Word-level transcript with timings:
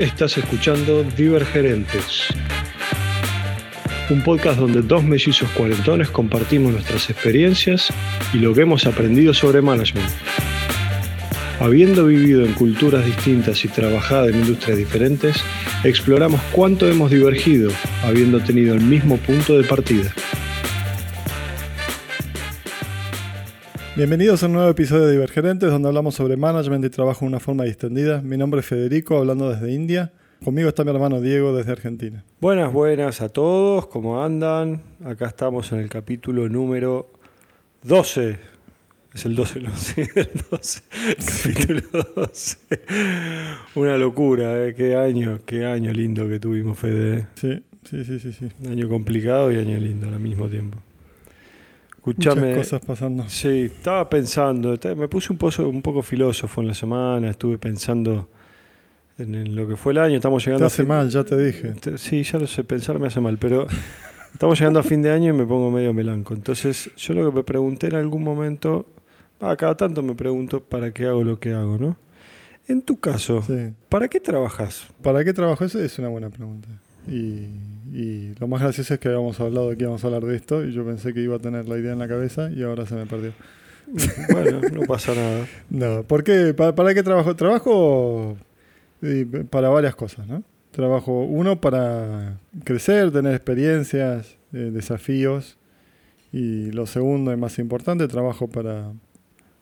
Estás 0.00 0.38
escuchando 0.38 1.04
Divergerentes, 1.04 2.28
un 4.08 4.22
podcast 4.22 4.58
donde 4.58 4.80
dos 4.80 5.04
mellizos 5.04 5.46
cuarentones 5.50 6.08
compartimos 6.08 6.72
nuestras 6.72 7.10
experiencias 7.10 7.92
y 8.32 8.38
lo 8.38 8.54
que 8.54 8.62
hemos 8.62 8.86
aprendido 8.86 9.34
sobre 9.34 9.60
management. 9.60 10.08
Habiendo 11.60 12.06
vivido 12.06 12.46
en 12.46 12.54
culturas 12.54 13.04
distintas 13.04 13.62
y 13.66 13.68
trabajado 13.68 14.30
en 14.30 14.36
industrias 14.36 14.78
diferentes, 14.78 15.36
exploramos 15.84 16.40
cuánto 16.50 16.88
hemos 16.88 17.10
divergido, 17.10 17.70
habiendo 18.02 18.40
tenido 18.40 18.72
el 18.72 18.80
mismo 18.80 19.18
punto 19.18 19.58
de 19.58 19.64
partida. 19.64 20.14
Bienvenidos 23.96 24.40
a 24.42 24.46
un 24.46 24.52
nuevo 24.52 24.70
episodio 24.70 25.06
de 25.06 25.12
Divergerentes, 25.12 25.68
donde 25.68 25.88
hablamos 25.88 26.14
sobre 26.14 26.36
management 26.36 26.84
y 26.84 26.90
trabajo 26.90 27.24
de 27.24 27.26
una 27.26 27.40
forma 27.40 27.64
distendida. 27.64 28.22
Mi 28.22 28.36
nombre 28.36 28.60
es 28.60 28.66
Federico, 28.66 29.18
hablando 29.18 29.50
desde 29.50 29.72
India. 29.72 30.12
Conmigo 30.44 30.68
está 30.68 30.84
mi 30.84 30.90
hermano 30.90 31.20
Diego 31.20 31.54
desde 31.54 31.72
Argentina. 31.72 32.24
Buenas, 32.40 32.72
buenas 32.72 33.20
a 33.20 33.30
todos, 33.30 33.88
¿cómo 33.88 34.22
andan? 34.22 34.80
Acá 35.04 35.26
estamos 35.26 35.72
en 35.72 35.80
el 35.80 35.88
capítulo 35.88 36.48
número 36.48 37.10
12. 37.82 38.38
Es 39.12 39.24
el 39.26 39.34
12, 39.34 39.60
no, 39.60 39.70
sí, 39.76 40.02
el 40.14 40.30
12. 40.50 40.82
Capítulo 41.42 41.82
12. 42.14 42.58
Una 43.74 43.98
locura, 43.98 44.66
¿eh? 44.66 44.74
Qué 44.74 44.94
año, 44.94 45.40
qué 45.44 45.66
año 45.66 45.92
lindo 45.92 46.28
que 46.28 46.38
tuvimos, 46.38 46.78
Fede. 46.78 47.26
Sí, 47.34 47.60
sí, 47.84 48.04
sí, 48.04 48.20
sí. 48.20 48.32
sí. 48.32 48.48
Año 48.68 48.88
complicado 48.88 49.50
y 49.50 49.56
año 49.56 49.76
lindo 49.78 50.06
al 50.06 50.20
mismo 50.20 50.48
tiempo. 50.48 50.78
Escuchame, 52.00 52.54
Muchas 52.54 52.56
cosas 52.56 52.86
pasando. 52.86 53.28
Sí, 53.28 53.64
estaba 53.66 54.08
pensando, 54.08 54.78
me 54.96 55.06
puse 55.06 55.32
un 55.32 55.38
poco, 55.38 55.68
un 55.68 55.82
poco 55.82 56.00
filósofo 56.00 56.62
en 56.62 56.68
la 56.68 56.72
semana, 56.72 57.28
estuve 57.28 57.58
pensando 57.58 58.26
en, 59.18 59.54
lo 59.54 59.68
que 59.68 59.76
fue 59.76 59.92
el 59.92 59.98
año, 59.98 60.16
estamos 60.16 60.42
llegando... 60.42 60.64
Te 60.64 60.72
hace 60.72 60.84
mal, 60.84 61.10
ya 61.10 61.24
te 61.24 61.36
dije. 61.36 61.74
Sí, 61.98 62.22
ya 62.22 62.38
lo 62.38 62.46
sé, 62.46 62.64
pensar 62.64 62.98
me 62.98 63.08
hace 63.08 63.20
mal, 63.20 63.36
pero 63.36 63.66
estamos 64.32 64.58
llegando 64.58 64.80
a 64.80 64.82
fin 64.82 65.02
de 65.02 65.10
año 65.10 65.34
y 65.34 65.36
me 65.36 65.44
pongo 65.44 65.70
medio 65.70 65.92
melanco. 65.92 66.32
Entonces, 66.32 66.90
yo 66.96 67.12
lo 67.12 67.30
que 67.30 67.36
me 67.36 67.44
pregunté 67.44 67.88
en 67.88 67.96
algún 67.96 68.24
momento, 68.24 68.86
a 69.38 69.54
cada 69.56 69.76
tanto 69.76 70.02
me 70.02 70.14
pregunto 70.14 70.60
para 70.64 70.94
qué 70.94 71.04
hago 71.04 71.22
lo 71.22 71.38
que 71.38 71.52
hago, 71.52 71.76
¿no? 71.76 71.98
En 72.66 72.80
tu 72.80 72.98
caso, 72.98 73.44
¿para 73.90 74.08
qué 74.08 74.20
trabajas? 74.20 74.86
¿Para 75.02 75.22
qué 75.22 75.34
trabajo? 75.34 75.66
Esa 75.66 75.84
es 75.84 75.98
una 75.98 76.08
buena 76.08 76.30
pregunta. 76.30 76.70
Y, 77.10 78.34
lo 78.38 78.46
más 78.46 78.62
gracioso 78.62 78.94
es 78.94 79.00
que 79.00 79.08
habíamos 79.08 79.38
hablado 79.40 79.70
de 79.70 79.76
que 79.76 79.82
íbamos 79.82 80.02
a 80.04 80.06
hablar 80.06 80.24
de 80.24 80.36
esto 80.36 80.64
y 80.64 80.72
yo 80.72 80.84
pensé 80.86 81.12
que 81.12 81.20
iba 81.20 81.36
a 81.36 81.38
tener 81.40 81.68
la 81.68 81.76
idea 81.76 81.92
en 81.92 81.98
la 81.98 82.08
cabeza 82.08 82.50
y 82.50 82.62
ahora 82.62 82.86
se 82.86 82.94
me 82.94 83.06
perdió. 83.06 83.32
Bueno, 84.32 84.60
no 84.72 84.82
pasa 84.82 85.14
nada. 85.14 85.48
No, 85.68 86.04
¿por 86.04 86.22
qué? 86.22 86.54
¿Para, 86.54 86.94
qué 86.94 87.02
trabajo? 87.02 87.34
Trabajo 87.34 88.38
para 89.50 89.68
varias 89.68 89.96
cosas, 89.96 90.28
¿no? 90.28 90.44
Trabajo, 90.70 91.24
uno, 91.24 91.60
para 91.60 92.38
crecer, 92.62 93.10
tener 93.10 93.34
experiencias, 93.34 94.36
eh, 94.52 94.70
desafíos. 94.72 95.58
Y 96.32 96.70
lo 96.70 96.86
segundo 96.86 97.32
y 97.32 97.36
más 97.36 97.58
importante, 97.58 98.06
trabajo 98.06 98.46
para 98.46 98.92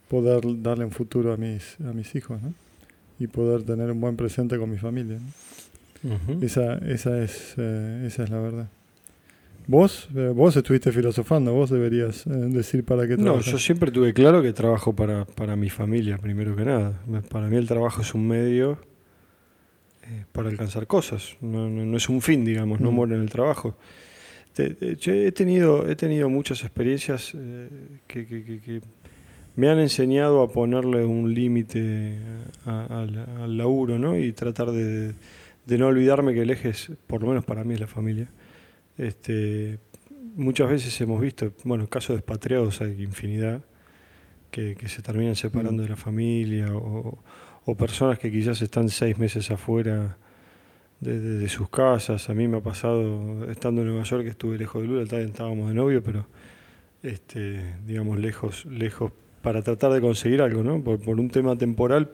poder 0.08 0.42
darle 0.62 0.84
un 0.84 0.90
futuro 0.90 1.32
a 1.32 1.38
mis, 1.38 1.80
a 1.80 1.94
mis 1.94 2.14
hijos, 2.14 2.42
¿no? 2.42 2.52
Y 3.18 3.28
poder 3.28 3.62
tener 3.62 3.90
un 3.90 4.00
buen 4.00 4.16
presente 4.16 4.58
con 4.58 4.70
mi 4.70 4.76
familia. 4.76 5.18
¿no? 5.18 5.26
Esa, 6.42 6.78
esa, 6.78 7.22
es, 7.22 7.54
eh, 7.56 8.04
esa 8.06 8.24
es 8.24 8.30
la 8.30 8.40
verdad. 8.40 8.68
Vos, 9.66 10.08
eh, 10.14 10.32
vos 10.34 10.56
estuviste 10.56 10.92
filosofando, 10.92 11.52
vos 11.52 11.68
deberías 11.70 12.26
eh, 12.26 12.30
decir 12.30 12.84
para 12.84 13.06
qué 13.06 13.16
trabajas. 13.16 13.46
No, 13.46 13.52
yo 13.52 13.58
siempre 13.58 13.90
tuve 13.90 14.14
claro 14.14 14.40
que 14.40 14.52
trabajo 14.52 14.94
para, 14.94 15.26
para 15.26 15.56
mi 15.56 15.68
familia, 15.68 16.16
primero 16.18 16.56
que 16.56 16.64
nada. 16.64 17.00
Para 17.28 17.48
mí 17.48 17.56
el 17.56 17.66
trabajo 17.66 18.00
es 18.02 18.14
un 18.14 18.26
medio 18.26 18.78
para 20.32 20.48
alcanzar 20.48 20.86
cosas, 20.86 21.36
no, 21.42 21.68
no, 21.68 21.94
es 21.94 22.08
un 22.08 22.22
fin, 22.22 22.42
digamos, 22.42 22.80
no 22.80 22.90
muero 22.90 23.14
en 23.14 23.20
el 23.20 23.28
trabajo. 23.28 23.76
yo 24.56 25.12
he 25.12 25.32
tenido, 25.32 25.86
he 25.86 25.96
tenido 25.96 26.30
muchas 26.30 26.62
experiencias 26.62 27.32
que, 28.06 28.26
que, 28.26 28.60
que, 28.64 28.80
me 29.56 29.68
han 29.68 29.78
enseñado 29.80 30.40
a 30.40 30.50
ponerle 30.50 31.04
un 31.04 31.34
límite 31.34 32.16
al, 32.64 33.26
al 33.42 33.58
laburo 33.58 33.98
¿no? 33.98 34.16
y 34.16 34.32
tratar 34.32 34.70
de 34.70 35.12
de 35.68 35.76
no 35.76 35.88
olvidarme 35.88 36.32
que 36.32 36.40
el 36.40 36.50
eje 36.50 36.70
es, 36.70 36.90
por 37.06 37.20
lo 37.20 37.28
menos 37.28 37.44
para 37.44 37.62
mí, 37.62 37.74
es 37.74 37.80
la 37.80 37.86
familia. 37.86 38.30
Este, 38.96 39.78
muchas 40.34 40.70
veces 40.70 40.98
hemos 41.02 41.20
visto, 41.20 41.52
bueno, 41.62 41.86
casos 41.88 42.16
de 42.16 42.20
expatriados 42.20 42.80
hay 42.80 43.02
infinidad, 43.02 43.60
que, 44.50 44.76
se 44.88 45.02
terminan 45.02 45.36
separando 45.36 45.82
mm. 45.82 45.84
de 45.84 45.88
la 45.90 45.96
familia, 45.96 46.68
o, 46.74 47.18
personas 47.76 48.18
que 48.18 48.32
quizás 48.32 48.62
están 48.62 48.88
seis 48.88 49.18
meses 49.18 49.50
afuera 49.50 50.16
de, 51.00 51.46
sus 51.50 51.68
casas. 51.68 52.30
A 52.30 52.34
mí 52.34 52.48
me 52.48 52.56
ha 52.56 52.62
pasado, 52.62 53.50
estando 53.50 53.82
en 53.82 53.88
Nueva 53.88 54.04
York, 54.04 54.22
que 54.22 54.30
estuve 54.30 54.56
lejos 54.56 54.80
de 54.80 54.88
Lula, 54.88 55.04
también 55.04 55.28
estábamos 55.28 55.68
de 55.68 55.74
novio, 55.74 56.02
pero 56.02 56.24
este, 57.02 57.74
digamos, 57.86 58.18
lejos, 58.18 58.64
lejos, 58.64 59.12
para 59.42 59.60
tratar 59.60 59.92
de 59.92 60.00
conseguir 60.00 60.40
algo, 60.40 60.62
¿no? 60.62 60.82
Por, 60.82 60.98
por 60.98 61.20
un 61.20 61.28
tema 61.28 61.56
temporal 61.56 62.10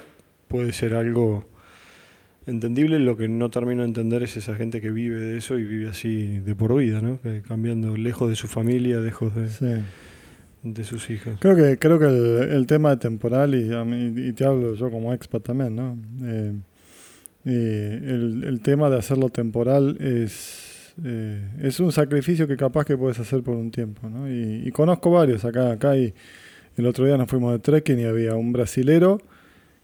puede 0.48 0.72
ser 0.72 0.94
algo 0.94 1.53
entendible. 2.46 2.98
Lo 2.98 3.16
que 3.16 3.28
no 3.28 3.50
termino 3.50 3.82
de 3.82 3.88
entender 3.88 4.22
es 4.22 4.36
esa 4.36 4.54
gente 4.54 4.80
que 4.80 4.90
vive 4.90 5.20
de 5.20 5.38
eso 5.38 5.58
y 5.58 5.64
vive 5.64 5.90
así 5.90 6.38
de 6.38 6.54
por 6.54 6.76
vida, 6.76 7.00
¿no? 7.00 7.18
cambiando 7.46 7.96
lejos 7.96 8.28
de 8.28 8.36
su 8.36 8.48
familia, 8.48 8.98
lejos 9.00 9.34
de, 9.34 9.82
de 10.62 10.84
sus 10.84 11.10
hijos. 11.10 11.36
Creo 11.40 11.56
que, 11.56 11.78
creo 11.78 11.98
que 11.98 12.06
el, 12.06 12.66
tema 12.66 12.90
de 12.90 12.96
temporal, 12.96 13.54
y, 13.54 14.28
y, 14.28 14.32
te 14.32 14.44
hablo 14.44 14.74
yo 14.74 14.90
como 14.90 15.12
expat 15.12 15.42
también, 15.42 15.76
¿no? 15.76 15.96
Eh, 17.46 18.00
el, 18.02 18.44
el, 18.44 18.60
tema 18.60 18.88
de 18.88 18.96
hacerlo 18.96 19.28
temporal 19.28 19.98
es, 20.00 20.94
eh, 21.04 21.42
es 21.60 21.78
un 21.78 21.92
sacrificio 21.92 22.48
que 22.48 22.56
capaz 22.56 22.86
que 22.86 22.96
puedes 22.96 23.20
hacer 23.20 23.42
por 23.42 23.54
un 23.54 23.70
tiempo, 23.70 24.08
¿no? 24.08 24.30
Y, 24.30 24.62
y 24.66 24.70
conozco 24.72 25.10
varios 25.10 25.44
acá, 25.44 25.72
acá 25.72 25.94
y 25.94 26.14
el 26.76 26.86
otro 26.86 27.04
día 27.04 27.18
nos 27.18 27.28
fuimos 27.28 27.52
de 27.52 27.58
trekking 27.58 28.00
y 28.00 28.04
había 28.04 28.34
un 28.34 28.52
brasilero 28.52 29.20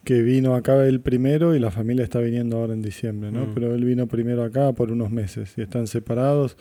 que 0.05 0.22
vino 0.22 0.55
acá 0.55 0.87
el 0.87 1.00
primero 1.00 1.55
y 1.55 1.59
la 1.59 1.71
familia 1.71 2.05
está 2.05 2.21
viniendo 2.21 2.59
ahora 2.59 2.72
en 2.72 2.83
diciembre, 2.83 3.31
¿no? 3.31 3.47
Mm. 3.47 3.55
Pero 3.55 3.75
él 3.75 3.84
vino 3.84 4.06
primero 4.06 4.43
acá 4.43 4.72
por 4.72 4.91
unos 4.93 5.11
meses 5.11 5.55
y 5.56 5.62
están 5.62 5.87
separados 5.87 6.56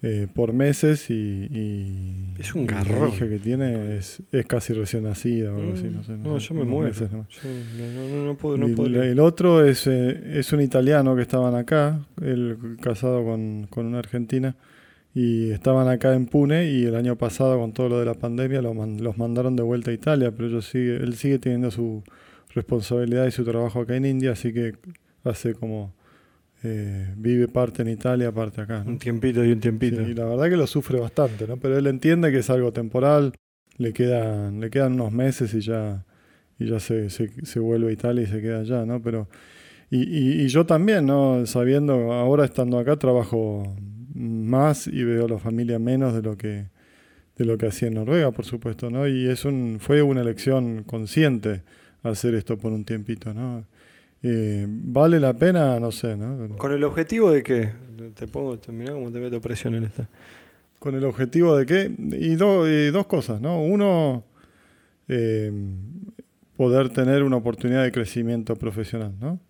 eh, 0.00 0.28
por 0.32 0.52
meses 0.52 1.10
y, 1.10 2.34
Es 2.38 2.54
un 2.54 2.66
garrón. 2.66 3.08
La 3.08 3.16
hija 3.16 3.28
que 3.28 3.38
tiene 3.40 3.96
es, 3.96 4.22
es 4.30 4.46
casi 4.46 4.72
recién 4.72 5.02
nacida 5.02 5.52
o 5.52 5.56
algo 5.58 5.72
así, 5.72 5.88
no 5.88 6.04
sé. 6.04 6.16
No, 6.16 6.38
yo 6.38 6.54
me 6.54 6.64
muero. 6.64 6.92
no, 7.10 8.24
no, 8.24 8.36
puedo, 8.36 8.56
no 8.56 8.68
puedo. 8.76 9.02
El 9.02 9.18
otro 9.18 9.64
es, 9.64 9.88
eh, 9.88 10.38
es 10.38 10.52
un 10.52 10.60
italiano 10.60 11.16
que 11.16 11.22
estaban 11.22 11.56
acá, 11.56 12.06
él 12.22 12.76
casado 12.80 13.24
con, 13.24 13.66
con 13.68 13.86
una 13.86 13.98
argentina 13.98 14.54
y 15.14 15.50
estaban 15.50 15.88
acá 15.88 16.14
en 16.14 16.26
Pune 16.26 16.70
y 16.70 16.84
el 16.84 16.94
año 16.94 17.16
pasado 17.16 17.58
con 17.58 17.72
todo 17.72 17.88
lo 17.88 17.98
de 17.98 18.04
la 18.04 18.14
pandemia 18.14 18.62
los, 18.62 18.76
los 19.00 19.18
mandaron 19.18 19.56
de 19.56 19.64
vuelta 19.64 19.90
a 19.90 19.94
Italia, 19.94 20.30
pero 20.30 20.48
ellos 20.48 20.66
sigue, 20.66 20.96
él 20.96 21.16
sigue 21.16 21.40
teniendo 21.40 21.72
su 21.72 22.04
responsabilidad 22.58 23.26
y 23.26 23.30
su 23.30 23.44
trabajo 23.44 23.80
acá 23.80 23.96
en 23.96 24.04
India, 24.04 24.32
así 24.32 24.52
que 24.52 24.74
hace 25.24 25.54
como 25.54 25.94
eh, 26.62 27.14
vive 27.16 27.48
parte 27.48 27.82
en 27.82 27.88
Italia, 27.88 28.32
parte 28.32 28.60
acá. 28.60 28.84
Un 28.86 28.98
tiempito 28.98 29.44
y 29.44 29.52
un 29.52 29.60
tiempito. 29.60 30.02
y 30.02 30.14
la 30.14 30.24
verdad 30.24 30.48
que 30.48 30.56
lo 30.56 30.66
sufre 30.66 30.98
bastante, 30.98 31.46
¿no? 31.46 31.56
Pero 31.56 31.78
él 31.78 31.86
entiende 31.86 32.30
que 32.30 32.38
es 32.38 32.50
algo 32.50 32.72
temporal, 32.72 33.32
le 33.76 33.92
quedan, 33.92 34.60
le 34.60 34.70
quedan 34.70 34.94
unos 34.94 35.12
meses 35.12 35.54
y 35.54 35.60
ya, 35.60 36.04
y 36.58 36.66
ya 36.66 36.80
se, 36.80 37.10
se, 37.10 37.60
vuelve 37.60 37.90
a 37.90 37.92
Italia 37.92 38.22
y 38.22 38.26
se 38.26 38.40
queda 38.40 38.60
allá, 38.60 38.84
¿no? 38.84 39.00
Pero, 39.00 39.28
y, 39.90 40.02
y, 40.02 40.42
y, 40.42 40.48
yo 40.48 40.66
también, 40.66 41.06
¿no? 41.06 41.46
Sabiendo, 41.46 42.12
ahora 42.12 42.44
estando 42.44 42.78
acá, 42.78 42.96
trabajo 42.96 43.76
más 44.14 44.88
y 44.88 45.04
veo 45.04 45.26
a 45.26 45.28
la 45.28 45.38
familia 45.38 45.78
menos 45.78 46.12
de 46.14 46.22
lo 46.22 46.36
que 46.36 46.66
de 47.38 47.44
lo 47.44 47.56
que 47.56 47.66
hacía 47.66 47.88
en 47.88 47.94
Noruega, 47.94 48.32
por 48.32 48.44
supuesto, 48.44 48.90
¿no? 48.90 49.06
Y 49.06 49.28
es 49.28 49.44
un, 49.44 49.78
fue 49.80 50.02
una 50.02 50.20
elección 50.20 50.82
consciente 50.82 51.62
hacer 52.08 52.34
esto 52.34 52.56
por 52.56 52.72
un 52.72 52.84
tiempito, 52.84 53.32
¿no? 53.32 53.64
Eh, 54.22 54.66
¿Vale 54.68 55.20
la 55.20 55.34
pena? 55.34 55.78
No 55.78 55.92
sé, 55.92 56.16
¿no? 56.16 56.56
¿Con 56.56 56.72
el 56.72 56.82
objetivo 56.84 57.30
de 57.30 57.42
qué? 57.42 57.70
Te 58.14 58.26
pongo, 58.26 58.58
mira 58.68 58.92
cómo 58.92 59.10
te 59.12 59.20
meto 59.20 59.40
presión 59.40 59.74
en 59.74 59.84
esta. 59.84 60.08
¿Con 60.78 60.94
el 60.94 61.04
objetivo 61.04 61.56
de 61.56 61.66
qué? 61.66 61.92
Y, 62.16 62.36
dos 62.36 63.06
cosas, 63.06 63.40
¿no? 63.40 63.62
Uno, 63.62 64.24
eh, 65.08 65.52
poder 66.56 66.90
tener 66.90 67.22
una 67.22 67.36
oportunidad 67.36 67.82
de 67.82 67.92
crecimiento 67.92 68.56
profesional, 68.56 69.12
¿no? 69.20 69.40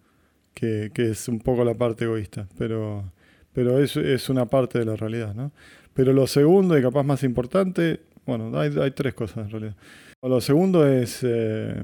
Que, 0.55 0.91
es 0.95 1.29
un 1.29 1.39
poco 1.39 1.65
la 1.65 1.75
parte 1.75 2.05
egoísta, 2.05 2.49
pero, 2.59 3.13
pero 3.53 3.79
es, 3.79 3.97
es 3.97 4.29
una 4.29 4.47
parte 4.47 4.79
de 4.79 4.85
la 4.85 4.97
realidad, 4.97 5.35
¿no? 5.35 5.53
Pero 5.95 6.13
lo 6.13 6.27
segundo 6.27 6.79
y 6.79 6.83
capaz 6.83 7.03
más 7.03 7.23
importante, 7.23 8.01
bueno, 8.27 8.59
hay, 8.59 8.77
hay 8.79 8.91
tres 8.91 9.15
cosas 9.15 9.47
en 9.47 9.51
realidad. 9.51 9.77
Lo 10.23 10.41
segundo 10.41 10.87
es... 10.87 11.21
Eh, 11.23 11.83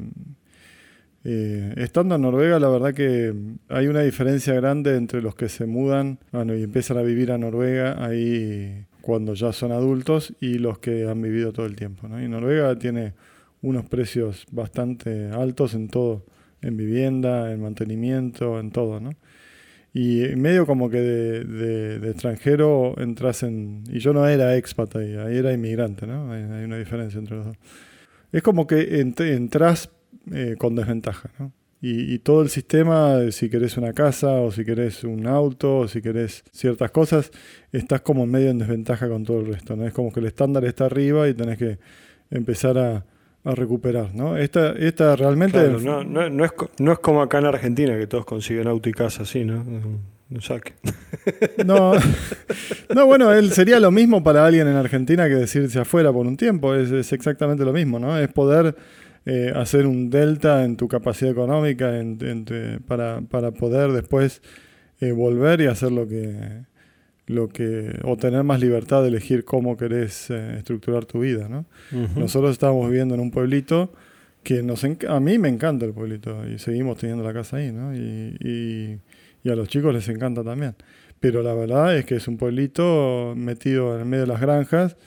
eh, 1.27 1.73
estando 1.79 2.17
en 2.17 2.23
Noruega, 2.23 2.59
la 2.61 2.69
verdad 2.69 2.93
que 2.93 3.35
hay 3.69 3.87
una 3.87 4.03
diferencia 4.03 4.53
grande 4.55 4.97
entre 4.97 5.23
los 5.23 5.35
que 5.35 5.49
se 5.49 5.65
mudan 5.65 6.19
y 6.33 6.63
empiezan 6.63 6.99
a 6.99 7.03
vivir 7.03 7.33
a 7.33 7.39
Noruega 7.39 8.05
ahí 8.05 8.85
cuando 9.01 9.33
ya 9.33 9.53
son 9.53 9.73
adultos 9.73 10.35
y 10.41 10.59
los 10.59 10.79
que 10.79 11.09
han 11.09 11.23
vivido 11.23 11.53
todo 11.53 11.65
el 11.65 11.77
tiempo. 11.77 12.07
Y 12.19 12.29
Noruega 12.29 12.79
tiene 12.79 13.15
unos 13.63 13.87
precios 13.87 14.45
bastante 14.51 15.31
altos 15.31 15.75
en 15.75 15.89
todo, 15.89 16.27
en 16.61 16.77
vivienda, 16.77 17.51
en 17.53 17.63
mantenimiento, 17.63 18.61
en 18.61 18.71
todo. 18.71 19.01
Y 19.95 20.25
medio 20.37 20.67
como 20.67 20.91
que 20.91 21.01
de, 21.01 22.11
extranjero 22.11 22.95
entras 22.99 23.43
en... 23.43 23.85
Y 23.89 24.01
yo 24.01 24.13
no 24.13 24.27
era 24.29 24.57
expat 24.57 24.97
ahí, 24.97 25.13
era 25.13 25.53
inmigrante, 25.53 26.07
¿no? 26.07 26.31
Hay, 26.33 26.65
una 26.65 26.77
diferencia 26.77 27.19
entre 27.19 27.37
los 27.37 27.47
dos. 27.47 27.57
Es 28.33 28.43
como 28.43 28.67
que 28.67 29.01
entras 29.01 29.91
eh, 30.33 30.57
con 30.59 30.75
desventaja, 30.75 31.31
¿no? 31.39 31.53
Y, 31.87 32.19
todo 32.21 32.41
el 32.41 32.49
sistema, 32.49 33.31
si 33.31 33.51
querés 33.51 33.77
una 33.77 33.93
casa 33.93 34.33
o 34.41 34.51
si 34.51 34.65
querés 34.65 35.05
un 35.05 35.27
auto 35.27 35.81
o 35.81 35.89
si 35.89 36.01
querés 36.01 36.43
ciertas 36.51 36.91
cosas, 36.91 37.31
estás 37.73 38.01
como 38.01 38.25
medio 38.25 38.49
en 38.49 38.59
desventaja 38.59 39.07
con 39.07 39.23
todo 39.23 39.41
el 39.41 39.49
resto, 39.49 39.77
¿no? 39.77 39.87
Es 39.87 39.93
como 39.93 40.11
que 40.11 40.21
el 40.21 40.27
estándar 40.27 40.65
está 40.65 40.87
arriba 40.87 41.29
y 41.29 41.35
tenés 41.35 41.59
que 41.59 41.79
empezar 42.31 42.79
a, 42.79 43.05
recuperar, 43.45 44.15
¿no? 44.15 44.39
Esta, 44.39 44.73
esta 44.73 45.15
realmente... 45.15 45.59
no, 45.69 46.03
no, 46.03 46.45
es, 46.47 46.53
no 46.79 46.93
es 46.93 46.99
como 47.01 47.21
acá 47.21 47.41
en 47.41 47.45
Argentina 47.45 47.99
que 47.99 48.07
todos 48.07 48.25
consiguen 48.25 48.67
auto 48.67 48.89
y 48.89 48.93
casa 48.93 49.25
así, 49.25 49.45
¿no? 49.45 49.63
Un 50.31 50.41
saque. 50.41 50.73
No, 51.67 51.93
no, 52.95 53.07
bueno, 53.07 53.31
él 53.35 53.53
sería 53.53 53.79
lo 53.81 53.91
mismo 53.91 54.25
para 54.25 54.47
alguien 54.47 54.67
en 54.69 54.77
Argentina 54.77 55.29
que 55.29 55.35
decirse 55.35 55.79
afuera 55.79 56.11
por 56.11 56.27
un 56.27 56.39
tiempo, 56.39 56.75
es, 56.75 56.91
es 56.91 57.13
exactamente 57.13 57.63
lo 57.67 57.75
mismo, 57.75 57.99
¿no? 57.99 58.19
Es 58.19 58.29
poder 58.33 58.75
eh, 59.27 59.53
hacer 59.55 59.87
un 59.87 60.11
delta 60.11 60.65
en 60.65 60.77
tu 60.77 60.87
capacidad 60.87 61.31
económica 61.33 61.93
para, 62.87 63.23
para, 63.23 63.53
poder 63.53 63.93
después 63.93 64.43
eh, 65.01 65.13
volver 65.13 65.63
y 65.63 65.67
hacer 65.67 65.93
lo 65.93 66.07
que, 66.07 66.65
lo 67.27 67.49
que, 67.49 67.99
o 68.03 68.19
tener 68.19 68.43
más 68.43 68.61
libertad 68.61 69.01
de 69.01 69.09
elegir 69.09 69.45
cómo 69.45 69.79
querés 69.79 70.31
eh, 70.31 70.57
estructurar 70.59 71.07
tu 71.07 71.21
vida. 71.21 71.49
¿no? 71.49 71.65
Nosotros 72.17 72.53
estábamos 72.53 72.91
viviendo 72.91 73.15
en 73.15 73.21
un 73.21 73.31
pueblito 73.31 73.93
que 74.43 74.63
nos 74.63 74.85
a 74.85 75.21
mí 75.21 75.39
me 75.39 75.49
encanta 75.49 75.87
el 75.87 75.95
pueblito 75.95 76.47
y 76.47 76.59
seguimos 76.59 76.99
teniendo 76.99 77.25
la 77.25 77.33
casa 77.33 77.57
ahí, 77.57 77.73
¿no? 77.73 77.95
Y, 77.97 78.37
y, 78.41 79.01
y, 79.43 79.51
a 79.51 79.57
los 79.57 79.69
chicos 79.69 79.95
les 79.95 80.07
encanta 80.11 80.45
también. 80.45 80.75
Pero 81.19 81.43
la 81.43 81.55
verdad 81.55 81.97
es 81.97 82.05
que 82.05 82.17
es 82.17 82.29
un 82.29 82.37
pueblito 82.37 83.33
metido 83.35 83.99
en 83.99 84.07
medio 84.07 84.25
de 84.25 84.29
las 84.29 84.43
granjas 84.43 84.99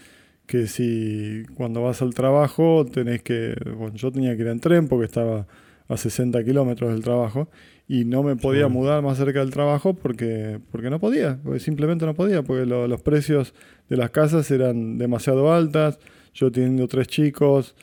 que 0.48 0.68
si 0.68 1.44
cuando 1.56 1.84
vas 1.84 2.02
al 2.02 2.14
trabajo 2.14 2.86
tenés 2.86 3.22
que, 3.22 3.54
bueno, 3.78 3.96
yo 3.96 4.12
tenía 4.12 4.36
que 4.36 4.44
ir 4.44 4.48
en 4.48 4.60
tren 4.62 4.88
porque 4.88 5.06
estaba 5.06 5.46
a 5.90 5.98
60 5.98 6.44
kilómetros 6.44 6.92
del 6.92 7.04
trabajo 7.04 7.50
y 7.88 8.06
no 8.06 8.24
me 8.24 8.36
podía 8.36 8.68
mudar 8.68 9.02
más 9.02 9.18
cerca 9.18 9.40
del 9.40 9.52
trabajo 9.52 9.94
porque, 9.94 10.60
porque 10.72 10.90
no 10.90 11.00
podía, 11.00 11.40
porque 11.44 11.60
simplemente 11.60 12.06
no 12.06 12.16
podía, 12.16 12.44
porque 12.44 12.66
los 12.66 13.02
precios 13.02 13.54
de 13.90 13.98
las 13.98 14.10
casas 14.10 14.50
eran 14.50 14.98
demasiado 14.98 15.54
altas, 15.54 16.00
yo 16.34 16.52
teniendo 16.52 16.88
tres 16.88 17.08
chicos 17.08 17.76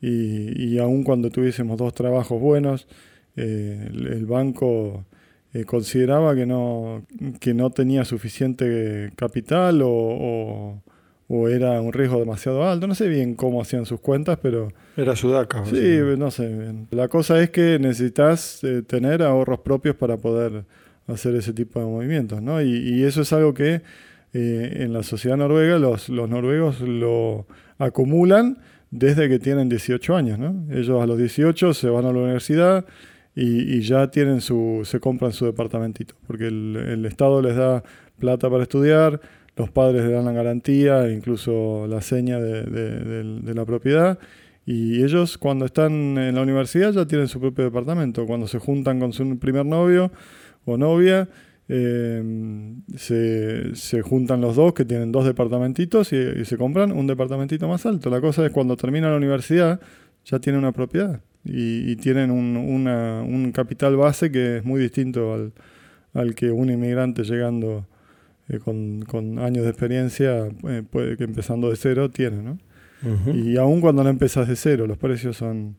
y, 0.00 0.74
y 0.74 0.78
aun 0.78 1.04
cuando 1.04 1.30
tuviésemos 1.30 1.76
dos 1.76 1.92
trabajos 1.92 2.40
buenos, 2.40 2.86
eh, 3.36 3.88
el, 3.92 4.26
banco 4.26 5.06
eh, 5.54 5.64
consideraba 5.64 6.34
que 6.34 6.46
no, 6.46 7.04
que 7.40 7.54
no 7.54 7.70
tenía 7.70 8.04
suficiente 8.04 9.10
capital 9.16 9.82
o 9.82 9.88
o 9.90 10.82
era 11.48 11.80
un 11.80 11.92
riesgo 11.92 12.18
demasiado 12.18 12.64
alto. 12.68 12.86
No 12.86 12.94
sé 12.94 13.08
bien 13.08 13.34
cómo 13.34 13.62
hacían 13.62 13.86
sus 13.86 14.00
cuentas, 14.00 14.38
pero... 14.42 14.68
Era 14.96 15.16
sudaca. 15.16 15.64
Sí, 15.64 15.98
no 16.18 16.30
sé 16.30 16.46
bien. 16.48 16.88
La 16.90 17.08
cosa 17.08 17.40
es 17.42 17.50
que 17.50 17.78
necesitas 17.78 18.62
eh, 18.64 18.82
tener 18.82 19.22
ahorros 19.22 19.60
propios 19.60 19.96
para 19.96 20.18
poder 20.18 20.64
hacer 21.06 21.34
ese 21.34 21.52
tipo 21.52 21.80
de 21.80 21.86
movimientos, 21.86 22.42
¿no? 22.42 22.60
Y, 22.62 23.02
eso 23.04 23.22
es 23.22 23.32
algo 23.32 23.54
que 23.54 23.82
eh, 24.32 24.76
en 24.80 24.92
la 24.92 25.02
sociedad 25.02 25.36
noruega 25.36 25.78
los, 25.78 26.08
los 26.08 26.28
noruegos 26.28 26.80
lo 26.80 27.46
acumulan 27.78 28.58
desde 28.90 29.28
que 29.28 29.38
tienen 29.38 29.68
18 29.68 30.14
años, 30.14 30.38
¿no? 30.38 30.66
Ellos 30.70 31.02
a 31.02 31.06
los 31.06 31.18
18 31.18 31.74
se 31.74 31.88
van 31.88 32.04
a 32.04 32.12
la 32.12 32.18
universidad 32.18 32.84
y, 33.34 33.80
ya 33.80 34.10
tienen 34.10 34.42
su, 34.42 34.82
se 34.84 35.00
compran 35.00 35.32
su 35.32 35.46
departamentito, 35.46 36.14
porque 36.26 36.48
el, 36.48 36.76
el 36.76 37.06
Estado 37.06 37.40
les 37.40 37.56
da 37.56 37.82
plata 38.18 38.50
para 38.50 38.64
estudiar, 38.64 39.20
los 39.56 39.70
padres 39.70 40.04
le 40.04 40.12
dan 40.12 40.24
la 40.24 40.32
garantía, 40.32 41.10
incluso 41.10 41.86
la 41.86 42.00
seña 42.00 42.40
de, 42.40 43.54
la 43.54 43.64
propiedad. 43.64 44.18
Y 44.64 45.02
ellos 45.02 45.38
cuando 45.38 45.66
están 45.66 46.16
en 46.18 46.34
la 46.34 46.42
universidad 46.42 46.92
ya 46.92 47.06
tienen 47.06 47.28
su 47.28 47.40
propio 47.40 47.64
departamento. 47.64 48.26
Cuando 48.26 48.46
se 48.46 48.58
juntan 48.58 49.00
con 49.00 49.12
su 49.12 49.38
primer 49.38 49.66
novio 49.66 50.10
o 50.64 50.76
novia, 50.76 51.28
eh, 51.68 52.22
se, 52.96 54.02
juntan 54.02 54.40
los 54.40 54.56
dos 54.56 54.72
que 54.72 54.84
tienen 54.84 55.12
dos 55.12 55.24
departamentitos 55.24 56.12
y, 56.12 56.44
se 56.44 56.56
compran 56.56 56.92
un 56.92 57.06
departamentito 57.06 57.68
más 57.68 57.84
alto. 57.86 58.08
La 58.08 58.20
cosa 58.20 58.46
es 58.46 58.52
cuando 58.52 58.76
termina 58.76 59.10
la 59.10 59.16
universidad 59.16 59.80
ya 60.24 60.38
tienen 60.38 60.60
una 60.60 60.72
propiedad 60.72 61.20
y, 61.44 61.96
tienen 61.96 62.30
un, 62.30 63.52
capital 63.52 63.96
base 63.96 64.30
que 64.30 64.58
es 64.58 64.64
muy 64.64 64.80
distinto 64.80 65.34
al, 65.34 65.52
al 66.14 66.34
que 66.34 66.50
un 66.52 66.70
inmigrante 66.70 67.24
llegando 67.24 67.86
con, 68.64 69.38
años 69.38 69.64
de 69.64 69.70
experiencia, 69.70 70.48
eh, 70.68 70.82
puede 70.88 71.16
que 71.16 71.24
empezando 71.24 71.70
de 71.70 71.76
cero, 71.76 72.10
tiene, 72.10 72.42
¿no? 72.42 72.58
Y 73.34 73.56
aún 73.56 73.80
cuando 73.80 74.04
no 74.04 74.10
empezas 74.10 74.46
de 74.46 74.54
cero, 74.54 74.86
los 74.86 74.96
precios 74.96 75.36
son 75.36 75.76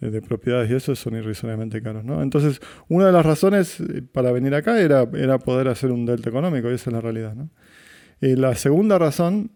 eh, 0.00 0.10
de 0.10 0.20
propiedades 0.20 0.68
y 0.68 0.74
eso 0.74 0.96
son 0.96 1.14
irrisoriamente 1.14 1.80
caros, 1.80 2.04
¿no? 2.04 2.20
Entonces, 2.20 2.60
una 2.88 3.06
de 3.06 3.12
las 3.12 3.24
razones 3.24 3.78
eh, 3.80 4.02
para 4.02 4.32
venir 4.32 4.54
acá 4.56 4.80
era, 4.80 5.08
era 5.14 5.38
poder 5.38 5.68
hacer 5.68 5.92
un 5.92 6.04
delta 6.04 6.30
económico, 6.30 6.68
y 6.68 6.74
esa 6.74 6.90
es 6.90 6.94
la 6.94 7.00
realidad, 7.00 7.34
¿no? 7.34 7.48
la 8.20 8.56
segunda 8.56 8.98
razón 8.98 9.52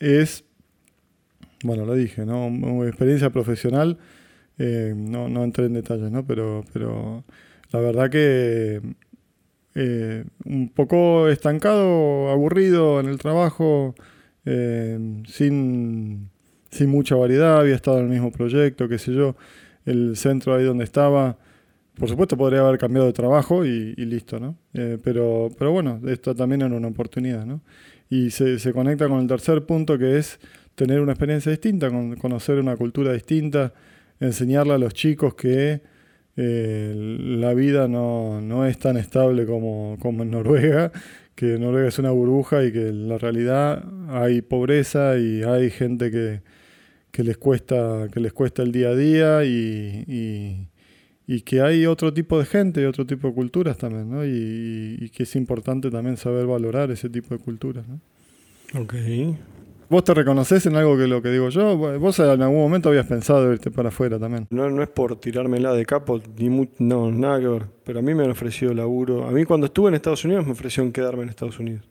es, 0.00 0.42
bueno, 1.62 1.86
lo 1.86 1.94
dije, 1.94 2.26
¿no? 2.26 2.48
Una 2.48 2.88
experiencia 2.88 3.30
profesional, 3.30 3.98
no, 4.58 5.28
no 5.28 5.44
entré 5.44 5.66
en 5.66 5.74
detalles, 5.74 6.10
¿no? 6.10 6.26
Pero, 6.26 6.64
pero 6.72 7.22
la 7.70 7.78
verdad 7.78 8.10
que 8.10 8.80
eh, 9.74 10.24
un 10.44 10.68
poco 10.68 11.28
estancado, 11.28 12.30
aburrido 12.30 13.00
en 13.00 13.06
el 13.06 13.18
trabajo, 13.18 13.94
eh, 14.44 15.22
sin, 15.28 16.30
sin, 16.70 16.90
mucha 16.90 17.14
variedad, 17.14 17.60
había 17.60 17.76
estado 17.76 17.98
en 17.98 18.06
el 18.06 18.10
mismo 18.10 18.32
proyecto, 18.32 18.88
qué 18.88 18.98
sé 18.98 19.12
yo, 19.14 19.36
el 19.86 20.16
centro 20.16 20.54
ahí 20.54 20.64
donde 20.64 20.84
estaba. 20.84 21.38
Por 21.94 22.08
supuesto 22.08 22.36
podría 22.36 22.60
haber 22.60 22.78
cambiado 22.78 23.06
de 23.06 23.12
trabajo 23.12 23.64
y, 23.64 23.94
listo, 23.96 24.40
¿no? 24.40 24.56
Eh, 24.74 24.98
pero, 25.04 25.48
pero 25.58 25.70
bueno, 25.70 26.00
esto 26.06 26.34
también 26.34 26.62
era 26.62 26.74
una 26.74 26.88
oportunidad, 26.88 27.44
¿no? 27.44 27.60
Y 28.08 28.30
se, 28.30 28.58
se, 28.58 28.72
conecta 28.72 29.08
con 29.08 29.20
el 29.20 29.26
tercer 29.26 29.64
punto 29.66 29.98
que 29.98 30.16
es 30.18 30.40
tener 30.74 31.00
una 31.00 31.12
experiencia 31.12 31.50
distinta, 31.50 31.90
conocer 32.18 32.58
una 32.58 32.76
cultura 32.76 33.12
distinta, 33.12 33.72
enseñarle 34.18 34.72
a 34.72 34.78
los 34.78 34.94
chicos 34.94 35.34
que 35.34 35.82
eh, 36.36 36.94
la 36.96 37.54
vida 37.54 37.88
no, 37.88 38.66
es 38.66 38.78
tan 38.78 38.96
estable 38.96 39.46
como, 39.46 39.98
en 40.02 40.30
Noruega, 40.30 40.92
que 41.34 41.58
Noruega 41.58 41.88
es 41.88 41.98
una 41.98 42.10
burbuja 42.10 42.64
y 42.64 42.72
que 42.72 42.88
en 42.88 43.08
la 43.08 43.18
realidad 43.18 43.84
hay 44.08 44.42
pobreza 44.42 45.18
y 45.18 45.42
hay 45.42 45.70
gente 45.70 46.10
que, 46.10 47.22
les, 47.22 47.36
cuesta, 47.36 48.08
que 48.12 48.20
les 48.20 48.32
cuesta 48.32 48.62
el 48.62 48.72
día 48.72 48.88
a 48.88 48.94
día 48.94 49.44
y, 49.44 50.68
que 51.44 51.60
hay 51.60 51.86
otro 51.86 52.12
tipo 52.12 52.38
de 52.38 52.44
gente 52.44 52.82
y 52.82 52.84
otro 52.84 53.06
tipo 53.06 53.28
de 53.28 53.34
culturas 53.34 53.78
también, 53.78 54.10
¿no? 54.10 54.24
Y, 54.24 55.10
que 55.14 55.24
es 55.24 55.36
importante 55.36 55.90
también 55.90 56.16
saber 56.16 56.46
valorar 56.46 56.90
ese 56.90 57.08
tipo 57.08 57.36
de 57.36 57.42
culturas, 57.42 57.84
¿no? 57.88 58.00
Ok. 58.80 58.94
¿Vos 59.90 60.04
te 60.04 60.14
reconoces 60.14 60.64
en 60.66 60.76
algo 60.76 60.96
que 60.96 61.08
lo 61.08 61.20
que 61.20 61.30
digo 61.30 61.48
yo? 61.48 61.76
Vos 61.76 62.16
en 62.20 62.40
algún 62.40 62.60
momento 62.60 62.90
habías 62.90 63.06
pensado 63.06 63.52
irte 63.52 63.72
para 63.72 63.88
afuera 63.88 64.20
también. 64.20 64.46
No, 64.50 64.70
no 64.70 64.84
es 64.84 64.88
por 64.88 65.18
tirármela 65.18 65.72
de 65.72 65.84
capo, 65.84 66.20
ni 66.38 66.70
no, 66.78 67.10
nada 67.10 67.40
que 67.40 67.48
ver. 67.48 67.66
Pero 67.82 67.98
a 67.98 68.02
mí 68.02 68.14
me 68.14 68.22
han 68.22 68.30
ofrecido 68.30 68.72
laburo. 68.72 69.26
A 69.26 69.32
mí 69.32 69.44
cuando 69.44 69.66
estuve 69.66 69.88
en 69.88 69.96
Estados 69.96 70.24
Unidos 70.24 70.46
me 70.46 70.52
ofrecieron 70.52 70.92
quedarme 70.92 71.24
en 71.24 71.30
Estados 71.30 71.58
Unidos. 71.58 71.82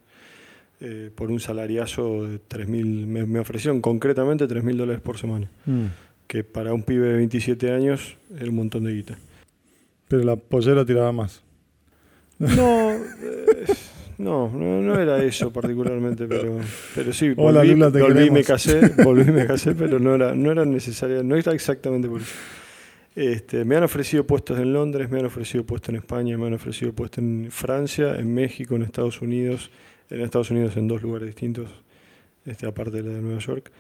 Eh, 0.79 1.11
por 1.13 1.29
un 1.29 1.41
salariazo 1.41 2.25
de 2.25 2.39
3.000, 2.39 3.05
me, 3.05 3.25
me 3.25 3.39
ofrecieron 3.39 3.81
concretamente 3.81 4.47
3.000 4.47 4.77
dólares 4.77 5.01
por 5.01 5.17
semana. 5.17 5.51
Mm. 5.65 5.87
Que 6.25 6.45
para 6.45 6.73
un 6.73 6.83
pibe 6.83 7.05
de 7.05 7.17
27 7.17 7.73
años 7.73 8.15
es 8.33 8.47
un 8.47 8.55
montón 8.55 8.85
de 8.85 8.93
guita. 8.93 9.17
Pero 10.07 10.23
la 10.23 10.37
pollera 10.37 10.85
tiraba 10.85 11.11
más. 11.11 11.43
No, 12.37 12.91
eh, 12.93 13.65
no, 14.19 14.49
no, 14.49 14.99
era 14.99 15.23
eso 15.23 15.51
particularmente, 15.51 16.27
pero, 16.27 16.59
pero 16.93 17.13
sí, 17.13 17.29
volví, 17.31 17.73
volví 17.73 18.25
y 18.25 18.31
me 18.31 18.43
casé, 18.43 18.89
volví 19.03 19.21
y 19.21 19.31
me 19.31 19.47
casé, 19.47 19.73
pero 19.75 19.97
no 19.97 20.15
era, 20.15 20.35
no 20.35 20.51
era 20.51 20.65
necesario, 20.65 21.23
no 21.23 21.37
era 21.37 21.53
exactamente 21.53 22.09
por 22.09 22.21
eso. 22.21 22.33
Este, 23.15 23.63
me 23.63 23.77
han 23.77 23.83
ofrecido 23.83 24.27
puestos 24.27 24.59
en 24.59 24.73
Londres, 24.73 25.09
me 25.09 25.19
han 25.19 25.25
ofrecido 25.25 25.65
puestos 25.65 25.89
en 25.89 25.95
España, 25.95 26.37
me 26.37 26.47
han 26.47 26.53
ofrecido 26.53 26.91
puestos 26.91 27.19
en 27.23 27.47
Francia, 27.49 28.15
en 28.17 28.33
México, 28.33 28.75
en 28.75 28.83
Estados 28.83 29.21
Unidos, 29.21 29.71
en 30.09 30.21
Estados 30.21 30.51
Unidos 30.51 30.75
en 30.75 30.89
dos 30.89 31.01
lugares 31.01 31.27
distintos, 31.27 31.69
este, 32.45 32.67
aparte 32.67 32.97
de 32.97 33.03
la 33.03 33.15
de 33.15 33.21
Nueva 33.21 33.39
York. 33.39 33.71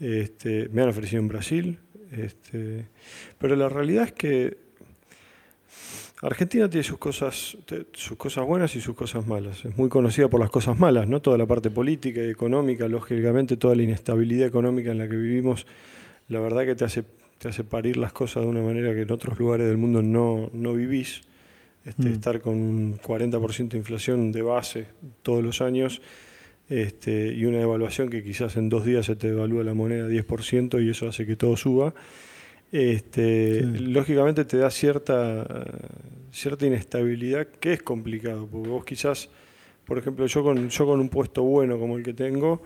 Este, 0.00 0.68
me 0.70 0.82
han 0.82 0.90
ofrecido 0.90 1.22
en 1.22 1.28
Brasil, 1.28 1.78
este, 2.12 2.86
pero 3.38 3.56
la 3.56 3.70
realidad 3.70 4.04
es 4.04 4.12
que 4.12 4.58
Argentina 6.22 6.68
tiene 6.68 6.82
sus 6.82 6.98
cosas, 6.98 7.56
sus 7.92 8.16
cosas 8.16 8.44
buenas 8.44 8.74
y 8.74 8.80
sus 8.80 8.96
cosas 8.96 9.26
malas. 9.26 9.64
Es 9.64 9.76
muy 9.76 9.88
conocida 9.88 10.28
por 10.28 10.40
las 10.40 10.50
cosas 10.50 10.78
malas, 10.78 11.08
¿no? 11.08 11.20
Toda 11.22 11.38
la 11.38 11.46
parte 11.46 11.70
política 11.70 12.20
y 12.20 12.30
económica, 12.30 12.88
lógicamente, 12.88 13.56
toda 13.56 13.76
la 13.76 13.84
inestabilidad 13.84 14.48
económica 14.48 14.90
en 14.90 14.98
la 14.98 15.08
que 15.08 15.16
vivimos, 15.16 15.66
la 16.28 16.40
verdad 16.40 16.64
que 16.64 16.74
te 16.74 16.84
hace, 16.84 17.04
te 17.38 17.48
hace 17.48 17.62
parir 17.62 17.96
las 17.96 18.12
cosas 18.12 18.42
de 18.42 18.48
una 18.48 18.62
manera 18.62 18.92
que 18.94 19.02
en 19.02 19.12
otros 19.12 19.38
lugares 19.38 19.68
del 19.68 19.78
mundo 19.78 20.02
no, 20.02 20.50
no 20.52 20.74
vivís. 20.74 21.22
este, 21.84 22.10
estar 22.10 22.40
con 22.40 22.54
un 22.54 22.98
40% 22.98 23.68
de 23.68 23.78
inflación 23.78 24.32
de 24.32 24.42
base 24.42 24.86
todos 25.22 25.42
los 25.42 25.62
años 25.62 26.02
este, 26.68 27.32
y 27.32 27.46
una 27.46 27.58
devaluación 27.58 28.10
que 28.10 28.22
quizás 28.22 28.56
en 28.56 28.68
dos 28.68 28.84
días 28.84 29.06
se 29.06 29.16
te 29.16 29.28
devalúa 29.28 29.64
la 29.64 29.72
moneda 29.72 30.06
10% 30.06 30.84
y 30.84 30.90
eso 30.90 31.08
hace 31.08 31.26
que 31.26 31.36
todo 31.36 31.56
suba, 31.56 31.94
este, 32.70 33.62
lógicamente 33.62 34.44
te 34.44 34.58
da 34.58 34.70
cierta, 34.70 35.46
cierta 36.30 36.66
inestabilidad 36.66 37.46
que 37.46 37.72
es 37.74 37.82
complicado, 37.82 38.46
porque 38.46 38.68
vos 38.68 38.84
quizás, 38.84 39.28
por 39.84 39.98
ejemplo, 39.98 40.26
yo 40.26 40.42
con, 40.42 40.68
yo 40.68 40.86
con 40.86 41.00
un 41.00 41.08
puesto 41.08 41.42
bueno 41.42 41.78
como 41.78 41.96
el 41.96 42.04
que 42.04 42.14
tengo, 42.14 42.62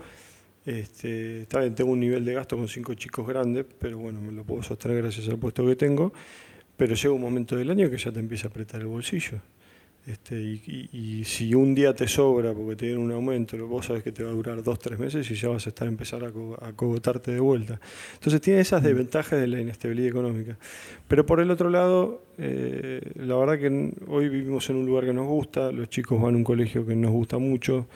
este, 0.65 1.45
tengo 1.45 1.91
un 1.91 1.99
nivel 1.99 2.23
de 2.23 2.33
gasto 2.33 2.57
con 2.57 2.67
cinco 2.67 2.93
chicos 2.93 3.27
grandes, 3.27 3.65
pero 3.79 3.97
bueno, 3.97 4.21
me 4.21 4.31
lo 4.31 4.43
puedo 4.43 4.63
sostener 4.63 5.01
gracias 5.01 5.27
al 5.29 5.37
puesto 5.37 5.65
que 5.65 5.75
tengo, 5.75 6.13
pero 6.77 6.95
llega 6.95 7.13
un 7.13 7.21
momento 7.21 7.55
del 7.55 7.69
año 7.69 7.89
que 7.89 7.97
ya 7.97 8.11
te 8.11 8.19
empieza 8.19 8.47
a 8.47 8.49
apretar 8.49 8.81
el 8.81 8.87
bolsillo. 8.87 9.41
Este, 10.05 10.35
y, 10.35 11.23
si 11.23 11.55
un 11.55 11.73
día 11.73 11.93
te 11.93 12.09
sobra 12.09 12.53
porque 12.53 12.75
te 12.75 12.85
dieron 12.87 13.05
un 13.05 13.11
aumento, 13.13 13.55
vos 13.67 13.85
sabes 13.85 14.03
que 14.03 14.11
te 14.11 14.21
va 14.21 14.31
a 14.31 14.33
durar 14.33 14.61
dos, 14.61 14.77
tres 14.77 14.99
meses 14.99 15.29
y 15.31 15.35
ya 15.35 15.47
vas 15.47 15.65
a 15.65 15.69
estar 15.69 15.87
a 15.87 15.91
empezar 15.91 16.25
a, 16.25 16.73
cogotarte 16.73 17.31
de 17.31 17.39
vuelta. 17.39 17.79
Entonces 18.15 18.41
tiene 18.41 18.59
esas 18.59 18.81
mm. 18.81 18.85
desventajas 18.85 19.39
de 19.39 19.47
la 19.47 19.61
inestabilidad 19.61 20.09
económica. 20.09 20.57
Pero 21.07 21.25
por 21.25 21.39
el 21.39 21.49
otro 21.51 21.69
lado, 21.69 22.25
eh, 22.37 23.01
la 23.15 23.37
verdad 23.37 23.57
que 23.57 23.93
hoy 24.07 24.27
vivimos 24.27 24.69
en 24.69 24.75
un 24.75 24.85
lugar 24.85 25.05
que 25.05 25.13
nos 25.13 25.27
gusta, 25.27 25.71
los 25.71 25.89
chicos 25.89 26.21
van 26.21 26.33
a 26.33 26.37
un 26.37 26.43
colegio 26.43 26.85
que 26.85 26.95
nos 26.97 27.11
gusta 27.11 27.37
mucho, 27.37 27.87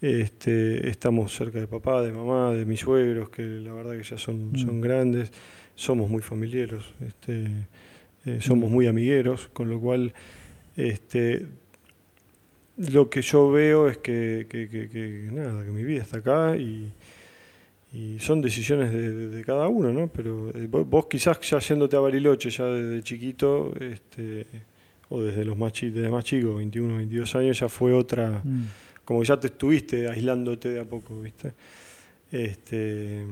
este, 0.00 0.88
estamos 0.88 1.34
cerca 1.34 1.58
de 1.58 1.66
papá, 1.66 2.02
de 2.02 2.12
mamá, 2.12 2.52
de 2.52 2.64
mis 2.66 2.80
suegros, 2.80 3.30
que 3.30 3.42
la 3.42 3.72
verdad 3.72 3.96
que 3.96 4.04
ya 4.04 4.16
son, 4.16 4.52
mm. 4.52 4.58
son 4.58 4.80
grandes, 4.80 5.32
somos 5.74 6.08
muy 6.08 6.22
familiares, 6.22 6.84
este, 7.04 7.46
eh, 8.26 8.38
somos 8.40 8.70
mm. 8.70 8.72
muy 8.72 8.86
amigueros, 8.86 9.48
con 9.52 9.68
lo 9.68 9.80
cual 9.80 10.12
este, 10.78 11.44
lo 12.76 13.10
que 13.10 13.20
yo 13.20 13.50
veo 13.50 13.88
es 13.88 13.98
que, 13.98 14.46
nada, 15.32 15.64
que 15.64 15.70
mi 15.70 15.82
vida 15.82 16.02
está 16.02 16.18
acá 16.18 16.56
y, 16.56 16.92
son 18.20 18.40
decisiones 18.40 18.92
de, 18.92 19.42
cada 19.44 19.66
uno, 19.66 19.92
¿no? 19.92 20.06
Pero 20.08 20.50
eh, 20.50 20.68
vos, 20.68 21.06
quizás 21.06 21.40
ya 21.40 21.58
yéndote 21.58 21.96
a 21.96 22.00
Bariloche 22.00 22.48
ya 22.48 22.66
desde 22.66 23.02
chiquito, 23.02 23.72
este, 23.80 24.46
o 25.08 25.20
desde 25.20 25.44
los 25.44 25.56
más, 25.56 25.72
desde 25.72 26.08
más 26.08 26.24
chicos, 26.24 26.56
21, 26.56 26.96
22 26.98 27.34
años, 27.34 27.58
ya 27.58 27.68
fue 27.68 27.92
otra, 27.92 28.40
mm. 28.44 28.66
como 29.04 29.24
ya 29.24 29.36
te 29.40 29.48
estuviste 29.48 30.06
aislándote 30.08 30.68
de 30.68 30.80
a 30.80 30.84
poco, 30.84 31.20
¿viste? 31.20 31.54
Este, 32.30 33.24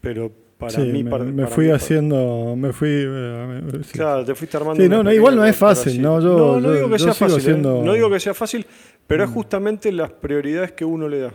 pero 0.00 0.32
para 0.58 0.78
mí, 0.80 1.04
me, 1.04 1.46
fui 1.46 1.70
haciendo, 1.70 2.54
me 2.56 2.72
fui... 2.72 2.88
Eh, 2.90 3.80
claro, 3.92 4.24
te 4.24 4.34
fuiste 4.34 4.56
armando... 4.56 4.82
Sí, 4.82 4.88
no, 4.88 5.12
igual 5.12 5.36
no 5.36 5.44
es 5.44 5.56
fácil, 5.56 6.02
¿no? 6.02 6.20
Yo, 6.20 6.60
no, 6.60 6.72
digo 6.72 6.90
que 6.90 6.98
sea 6.98 7.14
fácil, 7.14 7.54
¿eh? 7.54 7.58
no 7.58 7.92
digo 7.92 8.10
que 8.10 8.20
sea 8.20 8.34
fácil, 8.34 8.66
pero 9.06 9.24
es 9.24 9.30
justamente 9.30 9.92
las 9.92 10.10
prioridades 10.10 10.72
que 10.72 10.84
uno 10.84 11.08
le 11.08 11.20
da. 11.20 11.34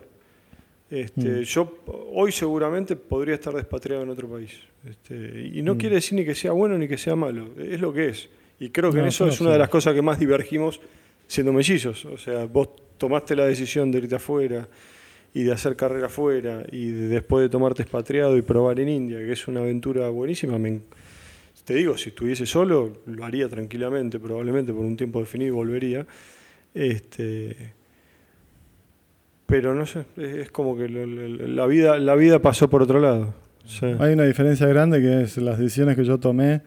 Este, 0.93 1.21
mm. 1.21 1.41
Yo 1.41 1.77
hoy 2.11 2.31
seguramente 2.31 2.95
podría 2.95 3.33
estar 3.33 3.53
despatriado 3.53 4.03
en 4.03 4.09
otro 4.09 4.29
país. 4.29 4.51
Este, 4.87 5.49
y 5.53 5.63
no 5.63 5.73
mm. 5.73 5.77
quiere 5.77 5.95
decir 5.95 6.19
ni 6.19 6.23
que 6.23 6.35
sea 6.35 6.51
bueno 6.51 6.77
ni 6.77 6.87
que 6.87 6.99
sea 6.99 7.15
malo, 7.15 7.49
es 7.57 7.79
lo 7.79 7.91
que 7.91 8.09
es. 8.09 8.29
Y 8.59 8.69
creo 8.69 8.91
que 8.91 8.99
en 8.99 9.07
eso 9.07 9.27
es 9.27 9.41
una 9.41 9.51
de 9.51 9.57
las 9.57 9.69
cosas 9.69 9.95
que 9.95 10.03
más 10.03 10.19
divergimos 10.19 10.79
siendo 11.27 11.51
mellizos. 11.51 12.05
O 12.05 12.17
sea, 12.17 12.45
vos 12.45 12.69
tomaste 12.97 13.35
la 13.35 13.45
decisión 13.45 13.91
de 13.91 13.97
irte 13.99 14.15
afuera, 14.15 14.67
y 15.33 15.43
de 15.43 15.51
hacer 15.51 15.75
carrera 15.75 16.07
afuera 16.07 16.63
y 16.71 16.91
después 16.91 17.41
de 17.41 17.49
tomarte 17.49 17.81
expatriado 17.81 18.37
y 18.37 18.41
probar 18.41 18.79
en 18.79 18.89
India, 18.89 19.17
que 19.17 19.31
es 19.31 19.47
una 19.47 19.61
aventura 19.61 20.09
buenísima, 20.09 20.57
te 21.65 21.73
digo, 21.75 21.97
si 21.97 22.09
estuviese 22.09 22.45
solo, 22.45 22.97
lo 23.05 23.25
haría 23.25 23.47
tranquilamente, 23.49 24.19
probablemente 24.19 24.73
por 24.73 24.83
un 24.83 24.97
tiempo 24.97 25.19
definido 25.19 25.55
volvería. 25.55 26.05
Este, 26.73 27.73
pero 29.45 29.73
no 29.73 29.85
sé, 29.85 30.05
es 30.17 30.51
como 30.51 30.75
que 30.77 30.89
la, 30.89 31.65
vida, 31.65 31.97
la 31.99 32.15
vida 32.15 32.39
pasó 32.39 32.69
por 32.69 32.81
otro 32.81 32.99
lado. 32.99 33.33
Hay 33.99 34.13
una 34.13 34.25
diferencia 34.25 34.67
grande 34.67 34.99
que 34.99 35.21
es 35.21 35.37
las 35.37 35.57
decisiones 35.57 35.95
que 35.95 36.03
yo 36.03 36.19
tomé 36.19 36.61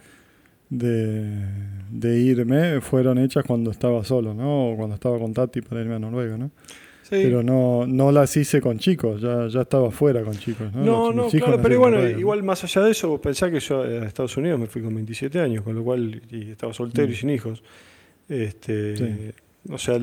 de, 0.71 1.45
de 1.91 2.19
irme 2.19 2.81
fueron 2.81 3.19
hechas 3.19 3.45
cuando 3.45 3.71
estaba 3.71 4.03
solo, 4.03 4.33
¿no? 4.33 4.71
O 4.71 4.77
cuando 4.77 4.95
estaba 4.95 5.19
con 5.19 5.35
Tati 5.35 5.61
para 5.61 5.83
irme 5.83 5.97
a 5.97 5.99
Noruega, 5.99 6.39
¿no? 6.39 6.51
Pero 7.11 7.43
no, 7.43 7.87
no 7.87 8.11
las 8.13 8.37
hice 8.37 8.61
con 8.61 8.79
chicos, 8.79 9.21
ya, 9.21 9.49
ya 9.49 9.63
estaba 9.63 9.91
fuera 9.91 10.23
con 10.23 10.37
chicos. 10.37 10.73
No, 10.75 11.13
no, 11.13 11.29
claro, 11.29 11.61
pero 11.63 11.79
bueno, 11.79 12.07
igual 12.09 12.43
más 12.43 12.65
allá 12.65 12.83
de 12.83 12.91
eso, 12.91 13.21
pensá 13.21 13.51
que 13.51 13.61
yo 13.61 13.83
a 13.83 14.07
Estados 14.07 14.37
Unidos 14.37 14.59
me 14.59 14.67
fui 14.67 14.83
con 14.83 14.95
27 14.95 15.41
años, 15.41 15.63
con 15.63 15.75
lo 15.75 15.85
cual 15.85 16.23
y 16.31 16.51
estaba 16.51 16.73
soltero 16.73 17.09
y 17.09 17.15
mm. 17.15 17.19
sin 17.19 17.31
hijos. 17.31 17.63
Este, 18.29 19.35
O 19.71 19.79
sea, 19.79 19.99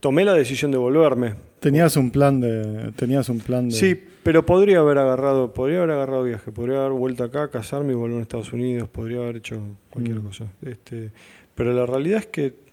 tomé 0.00 0.24
la 0.24 0.34
decisión 0.34 0.70
de 0.70 0.78
volverme. 0.78 1.34
Tenías 1.60 1.96
un 1.96 2.10
plan 2.10 2.40
de, 2.40 2.92
tenías 2.96 3.28
un 3.28 3.40
plan 3.40 3.68
de. 3.68 3.74
Sí, 3.74 4.00
pero 4.22 4.44
podría 4.44 4.80
haber 4.80 4.98
agarrado, 4.98 5.52
podría 5.52 5.78
haber 5.78 5.92
agarrado 5.92 6.24
viaje, 6.24 6.52
podría 6.52 6.80
haber 6.80 6.92
vuelto 6.92 7.24
acá, 7.24 7.48
casarme 7.48 7.92
y 7.92 7.96
volver 7.96 8.18
a 8.18 8.22
Estados 8.22 8.52
Unidos, 8.52 8.88
podría 8.88 9.18
haber 9.18 9.36
hecho 9.36 9.60
cualquier 9.90 10.18
mm. 10.18 10.24
cosa. 10.24 10.46
Este, 10.62 11.10
pero 11.54 11.72
la 11.72 11.86
realidad 11.86 12.20
es 12.20 12.26
que 12.26 12.65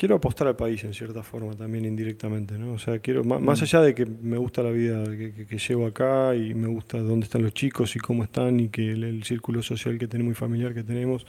quiero 0.00 0.14
apostar 0.14 0.46
al 0.46 0.56
país 0.56 0.82
en 0.84 0.94
cierta 0.94 1.22
forma 1.22 1.54
también 1.54 1.84
indirectamente, 1.84 2.56
¿no? 2.56 2.72
O 2.72 2.78
sea, 2.78 3.00
quiero 3.00 3.22
más, 3.22 3.38
mm. 3.42 3.64
allá 3.64 3.80
de 3.82 3.94
que 3.94 4.06
me 4.06 4.38
gusta 4.38 4.62
la 4.62 4.70
vida 4.70 5.04
que, 5.04 5.58
llevo 5.58 5.86
acá 5.86 6.34
y 6.34 6.54
me 6.54 6.68
gusta 6.68 6.96
dónde 7.00 7.24
están 7.24 7.42
los 7.42 7.52
chicos 7.52 7.94
y 7.96 7.98
cómo 7.98 8.24
están 8.24 8.60
y 8.60 8.70
que 8.70 8.92
el, 8.92 9.22
círculo 9.24 9.62
social 9.62 9.98
que 9.98 10.08
tenemos 10.08 10.32
y 10.32 10.34
familiar 10.36 10.72
que 10.72 10.84
tenemos 10.84 11.26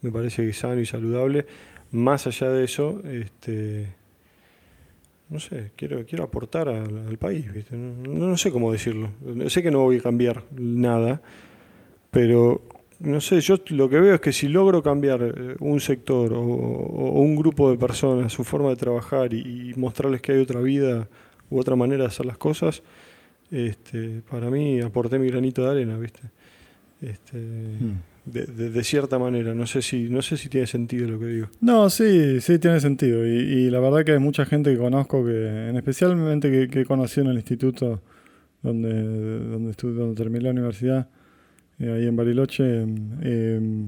me 0.00 0.10
parece 0.10 0.42
que 0.42 0.48
es 0.48 0.56
sano 0.56 0.80
y 0.80 0.86
saludable. 0.86 1.44
Más 1.90 2.26
allá 2.26 2.48
de 2.48 2.64
eso, 2.64 3.02
este, 3.04 3.88
no 5.28 5.38
sé, 5.38 5.72
quiero, 5.76 6.06
quiero 6.06 6.24
aportar 6.24 6.70
al, 6.70 7.18
país, 7.18 7.52
¿viste? 7.52 7.76
No, 7.76 8.28
no 8.28 8.36
sé 8.38 8.50
cómo 8.50 8.72
decirlo. 8.72 9.10
Sé 9.48 9.62
que 9.62 9.70
no 9.70 9.80
voy 9.80 9.98
a 9.98 10.00
cambiar 10.00 10.44
nada, 10.52 11.20
pero 12.10 12.62
no 13.00 13.20
sé, 13.20 13.40
yo 13.40 13.56
lo 13.68 13.88
que 13.88 13.98
veo 13.98 14.14
es 14.14 14.20
que 14.20 14.32
si 14.32 14.48
logro 14.48 14.82
cambiar 14.82 15.22
eh, 15.22 15.56
un 15.60 15.80
sector 15.80 16.32
o, 16.34 16.40
un 16.40 17.34
grupo 17.34 17.70
de 17.70 17.78
personas, 17.78 18.32
su 18.32 18.44
forma 18.44 18.68
de 18.68 18.76
trabajar 18.76 19.32
y, 19.32 19.72
mostrarles 19.76 20.20
que 20.20 20.32
hay 20.32 20.38
otra 20.38 20.60
vida 20.60 21.08
u 21.48 21.58
otra 21.58 21.76
manera 21.76 22.04
de 22.04 22.08
hacer 22.08 22.26
las 22.26 22.36
cosas, 22.36 22.82
este, 23.50 24.22
para 24.30 24.50
mí 24.50 24.80
aporté 24.80 25.18
mi 25.18 25.28
granito 25.28 25.64
de 25.64 25.70
arena, 25.70 25.96
¿viste? 25.96 26.20
Este, 27.00 27.38
hmm. 27.38 27.96
de, 28.26 28.84
cierta 28.84 29.18
manera, 29.18 29.54
no 29.54 29.66
sé 29.66 29.80
si 29.80 30.10
no 30.10 30.20
sé 30.20 30.36
si 30.36 30.50
tiene 30.50 30.66
sentido 30.66 31.08
lo 31.08 31.18
que 31.18 31.26
digo. 31.26 31.46
No, 31.62 31.88
sí, 31.88 32.40
sí 32.42 32.58
tiene 32.58 32.80
sentido 32.80 33.26
y, 33.26 33.70
la 33.70 33.80
verdad 33.80 34.04
que 34.04 34.12
hay 34.12 34.18
mucha 34.18 34.44
gente 34.44 34.72
que 34.72 34.78
conozco 34.78 35.24
que, 35.24 35.68
en 35.70 35.76
especialmente 35.76 36.50
que, 36.50 36.68
que 36.68 36.84
conocí 36.84 37.20
en 37.20 37.28
el 37.28 37.36
instituto 37.36 38.02
donde 38.62 38.92
donde, 38.92 39.72
donde 39.72 40.14
terminé 40.14 40.44
la 40.44 40.50
universidad 40.50 41.08
eh, 41.80 41.90
ahí 41.90 42.06
en 42.06 42.16
Bariloche, 42.16 42.82
em, 42.82 43.86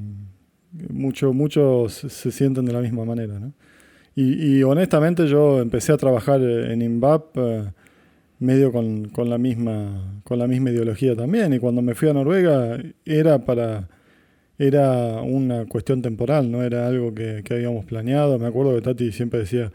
muchos 0.90 1.92
se 1.92 2.32
sienten 2.32 2.64
de 2.64 2.72
la 2.72 2.80
misma 2.80 3.04
manera. 3.04 3.38
¿no? 3.38 3.52
Y, 4.14 4.62
honestamente 4.62 5.26
yo 5.26 5.60
empecé 5.60 5.92
a 5.92 5.96
trabajar 5.96 6.42
en 6.42 6.82
INVAP 6.82 7.36
eh, 7.36 7.64
medio 8.38 8.72
con, 8.72 9.08
con, 9.10 9.30
la 9.30 9.38
misma, 9.38 10.20
con 10.24 10.38
la 10.38 10.46
misma 10.46 10.70
ideología 10.70 11.14
también. 11.14 11.52
Y 11.52 11.58
cuando 11.58 11.82
me 11.82 11.94
fui 11.94 12.08
a 12.08 12.12
Noruega 12.12 12.78
era 13.04 13.38
para 13.44 13.88
era 14.58 15.22
una 15.22 15.66
cuestión 15.66 16.02
temporal, 16.02 16.50
no 16.50 16.62
era 16.62 16.86
algo 16.86 17.14
que, 17.14 17.42
que 17.44 17.54
habíamos 17.54 17.84
planeado. 17.84 18.38
Me 18.38 18.46
acuerdo 18.46 18.74
que 18.74 18.82
Tati 18.82 19.10
siempre 19.10 19.40
decía, 19.40 19.72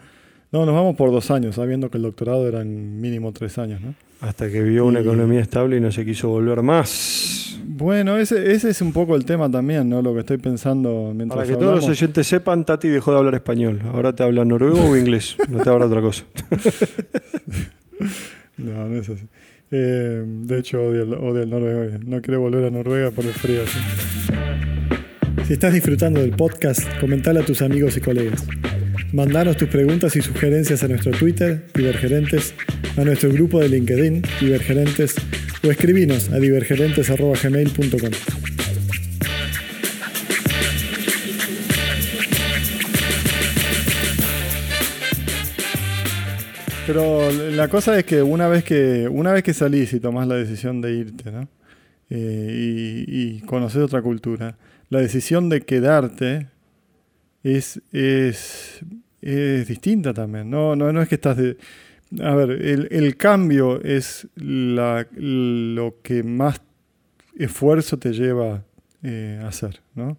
no, 0.52 0.66
nos 0.66 0.74
vamos 0.74 0.96
por 0.96 1.12
dos 1.12 1.30
años, 1.30 1.56
sabiendo 1.56 1.90
que 1.90 1.98
el 1.98 2.04
doctorado 2.04 2.48
era 2.48 2.62
en 2.62 3.02
mínimo 3.02 3.34
tres 3.34 3.58
años. 3.58 3.82
¿no? 3.82 3.96
Hasta 4.22 4.50
que 4.50 4.62
vio 4.62 4.86
una 4.86 5.02
economía 5.02 5.42
estable 5.42 5.78
y 5.78 5.82
no 5.82 5.92
se 5.92 6.06
quiso 6.06 6.30
volver 6.30 6.62
más. 6.62 7.57
Bueno, 7.78 8.18
ese, 8.18 8.54
ese 8.54 8.72
es 8.72 8.82
un 8.82 8.92
poco 8.92 9.16
el 9.16 9.24
tema 9.24 9.52
también, 9.52 9.88
¿no? 9.88 10.02
Lo 10.02 10.12
que 10.16 10.22
estoy 10.22 10.40
pensando 10.40 11.14
mientras 11.16 11.38
Para 11.38 11.48
que 11.48 11.64
todos 11.64 11.76
los 11.76 11.88
oyentes 11.88 12.26
sepan, 12.26 12.66
Tati 12.66 12.88
dejó 12.88 13.12
de 13.12 13.20
hablar 13.20 13.36
español. 13.36 13.80
Ahora 13.94 14.16
te 14.16 14.24
habla 14.24 14.44
noruego 14.46 14.84
o 14.84 14.98
inglés, 14.98 15.38
no 15.48 15.62
te 15.62 15.70
habla 15.70 15.86
otra 15.86 16.02
cosa. 16.02 16.24
no, 18.58 18.88
no 18.88 18.96
es 18.96 19.08
así. 19.08 19.28
Eh, 19.70 20.24
de 20.26 20.58
hecho, 20.58 20.82
odio 20.82 21.04
el, 21.04 21.14
odio 21.14 21.44
el 21.44 21.50
noruego. 21.52 22.00
No 22.04 22.20
quiero 22.20 22.42
volver 22.42 22.66
a 22.66 22.72
Noruega 22.72 23.12
por 23.12 23.26
el 23.26 23.34
frío. 23.34 23.62
Si 25.46 25.54
estás 25.54 25.72
disfrutando 25.72 26.20
del 26.20 26.32
podcast, 26.32 26.82
comentale 27.00 27.42
a 27.42 27.46
tus 27.46 27.62
amigos 27.62 27.96
y 27.96 28.02
colegas. 28.02 28.44
Mandanos 29.14 29.56
tus 29.56 29.70
preguntas 29.70 30.16
y 30.16 30.22
sugerencias 30.22 30.84
a 30.84 30.88
nuestro 30.88 31.12
Twitter, 31.12 31.68
Divergerentes, 31.76 32.56
a 32.98 33.04
nuestro 33.04 33.30
grupo 33.30 33.60
de 33.60 33.70
LinkedIn, 33.70 34.24
Divergerentes, 34.42 35.16
o 35.68 35.72
escribinos 35.72 36.30
a 36.30 36.40
divergerentes.gmail.com. 36.40 38.12
Pero 46.86 47.32
la 47.52 47.68
cosa 47.68 48.00
es 48.00 48.06
que 48.06 48.24
una 48.24 48.48
vez 48.48 48.64
que, 48.64 49.10
una 49.10 49.34
vez 49.34 49.44
que 49.44 49.54
salís 49.54 49.92
y 49.92 50.00
tomás 50.00 50.26
la 50.28 50.36
decisión 50.36 50.80
de 50.80 50.94
irte, 50.94 51.32
¿no? 51.32 51.50
Eh, 52.10 53.06
y, 53.06 53.38
y 53.38 53.42
conoces 53.42 53.82
otra 53.82 54.02
cultura, 54.02 54.58
la 54.90 55.02
decisión 55.02 55.50
de 55.50 55.62
quedarte 55.62 56.48
es, 57.44 57.82
es, 57.92 58.80
es 59.22 59.68
distinta 59.68 60.14
también. 60.14 60.50
No, 60.50 60.78
no, 60.78 60.94
no 60.94 61.02
es 61.02 61.10
que 61.10 61.16
estás 61.16 61.36
de... 61.36 61.58
A 62.24 62.36
ver, 62.36 62.52
el, 62.52 62.88
el 62.92 63.18
cambio 63.18 63.82
es 63.84 64.28
la, 64.36 65.06
lo 65.16 65.96
que 66.02 66.24
más 66.24 66.62
esfuerzo 67.38 67.98
te 67.98 68.14
lleva 68.14 68.64
eh, 69.04 69.40
a 69.44 69.48
hacer, 69.48 69.82
¿no? 69.96 70.18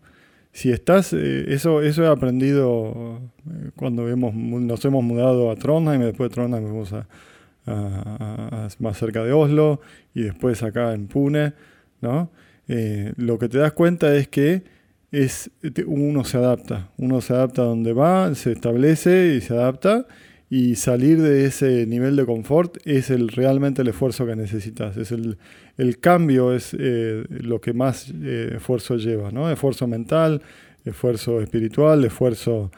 Si 0.52 0.70
estás, 0.70 1.12
eh, 1.12 1.46
eso, 1.48 1.82
eso 1.82 2.02
he 2.04 2.08
aprendido 2.08 3.20
eh, 3.50 3.70
cuando 3.76 4.08
hemos, 4.08 4.34
nos 4.34 4.84
hemos 4.84 5.02
mudado 5.04 5.50
a 5.50 5.56
Trondheim 5.56 6.02
y 6.02 6.06
después 6.06 6.30
de 6.30 6.34
Trondheim 6.34 6.64
fuimos 6.64 6.92
a, 6.92 7.06
a- 7.66 8.66
a- 8.66 8.68
más 8.80 8.98
cerca 8.98 9.22
de 9.24 9.32
Oslo 9.32 9.80
y 10.14 10.22
después 10.22 10.62
acá 10.62 10.92
en 10.94 11.06
Pune, 11.06 11.52
¿no? 12.00 12.30
Eh, 12.68 13.12
lo 13.16 13.38
que 13.38 13.48
te 13.48 13.58
das 13.58 13.72
cuenta 13.72 14.14
es 14.14 14.28
que 14.28 14.62
es, 15.10 15.50
uno 15.86 16.24
se 16.24 16.36
adapta, 16.36 16.90
uno 16.98 17.20
se 17.22 17.32
adapta 17.32 17.62
a 17.62 17.66
donde 17.66 17.92
va, 17.94 18.34
se 18.34 18.52
establece 18.52 19.34
y 19.36 19.40
se 19.40 19.54
adapta 19.54 20.06
y 20.50 20.76
salir 20.76 21.20
de 21.20 21.44
ese 21.44 21.86
nivel 21.86 22.16
de 22.16 22.24
confort 22.24 22.78
es 22.86 23.10
el, 23.10 23.28
realmente 23.28 23.82
el 23.82 23.88
esfuerzo 23.88 24.26
que 24.26 24.34
necesitas, 24.34 24.96
es 24.96 25.12
el, 25.12 25.36
el 25.76 25.98
cambio 25.98 26.54
es 26.54 26.74
eh, 26.78 27.24
lo 27.28 27.60
que 27.60 27.72
más 27.74 28.12
eh, 28.22 28.52
esfuerzo 28.56 28.96
lleva, 28.96 29.30
¿no? 29.30 29.50
Esfuerzo 29.50 29.86
mental, 29.86 30.40
esfuerzo 30.84 31.42
espiritual, 31.42 32.04
esfuerzo 32.04 32.70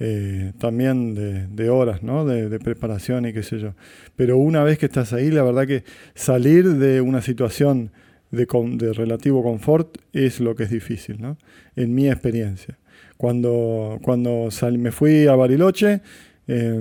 eh, 0.00 0.52
también 0.58 1.14
de, 1.14 1.46
de 1.46 1.70
horas, 1.70 2.02
¿no? 2.02 2.24
De, 2.24 2.48
de 2.48 2.58
preparación 2.58 3.24
y 3.26 3.32
qué 3.32 3.44
sé 3.44 3.60
yo. 3.60 3.74
Pero 4.16 4.36
una 4.38 4.64
vez 4.64 4.78
que 4.78 4.86
estás 4.86 5.12
ahí, 5.12 5.30
la 5.30 5.44
verdad 5.44 5.66
que 5.68 5.84
salir 6.16 6.64
de 6.74 7.00
una 7.00 7.22
situación 7.22 7.92
de, 8.32 8.46
de 8.78 8.92
relativo 8.94 9.44
confort 9.44 9.98
es 10.12 10.40
lo 10.40 10.56
que 10.56 10.64
es 10.64 10.70
difícil, 10.70 11.20
¿no? 11.20 11.36
En 11.76 11.94
mi 11.94 12.08
experiencia. 12.10 12.78
Cuando, 13.16 14.00
cuando 14.02 14.50
sal- 14.50 14.78
me 14.78 14.90
fui 14.90 15.28
a 15.28 15.36
Bariloche, 15.36 16.00
eh, 16.48 16.80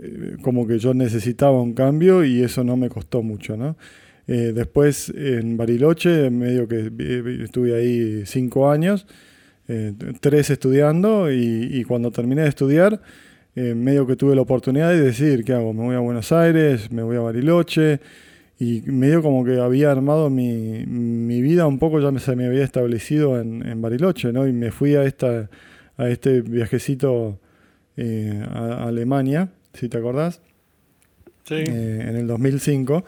eh, 0.00 0.36
como 0.42 0.66
que 0.66 0.78
yo 0.78 0.94
necesitaba 0.94 1.60
un 1.60 1.74
cambio 1.74 2.24
y 2.24 2.42
eso 2.42 2.64
no 2.64 2.76
me 2.76 2.88
costó 2.88 3.22
mucho, 3.22 3.56
¿no? 3.56 3.76
Eh, 4.26 4.52
después 4.54 5.10
en 5.16 5.56
Bariloche, 5.56 6.28
medio 6.28 6.68
que 6.68 6.92
estuve 7.42 7.74
ahí 7.74 8.26
cinco 8.26 8.70
años, 8.70 9.06
eh, 9.68 9.94
tres 10.20 10.50
estudiando 10.50 11.32
y, 11.32 11.68
y 11.72 11.84
cuando 11.84 12.10
terminé 12.10 12.42
de 12.42 12.48
estudiar, 12.48 13.00
eh, 13.56 13.74
medio 13.74 14.06
que 14.06 14.16
tuve 14.16 14.36
la 14.36 14.42
oportunidad 14.42 14.90
de 14.90 15.00
decidir 15.00 15.44
qué 15.44 15.54
hago, 15.54 15.72
me 15.72 15.82
voy 15.82 15.96
a 15.96 16.00
Buenos 16.00 16.30
Aires, 16.30 16.92
me 16.92 17.02
voy 17.02 17.16
a 17.16 17.20
Bariloche 17.20 18.00
y 18.60 18.82
medio 18.82 19.22
como 19.22 19.44
que 19.44 19.58
había 19.58 19.90
armado 19.90 20.30
mi, 20.30 20.84
mi 20.86 21.40
vida 21.40 21.66
un 21.66 21.78
poco, 21.78 21.98
ya 21.98 22.16
se 22.20 22.36
me 22.36 22.46
había 22.46 22.64
establecido 22.64 23.40
en, 23.40 23.66
en 23.66 23.80
Bariloche, 23.80 24.32
¿no? 24.32 24.46
Y 24.46 24.52
me 24.52 24.70
fui 24.70 24.94
a, 24.94 25.04
esta, 25.04 25.48
a 25.96 26.08
este 26.08 26.42
viajecito 26.42 27.40
eh, 27.98 28.42
a, 28.48 28.84
Alemania, 28.86 29.50
si 29.74 29.88
te 29.88 29.98
acordás 29.98 30.40
Sí. 31.44 31.54
eh, 31.56 32.06
en 32.08 32.16
el 32.16 32.26
2005. 32.26 33.04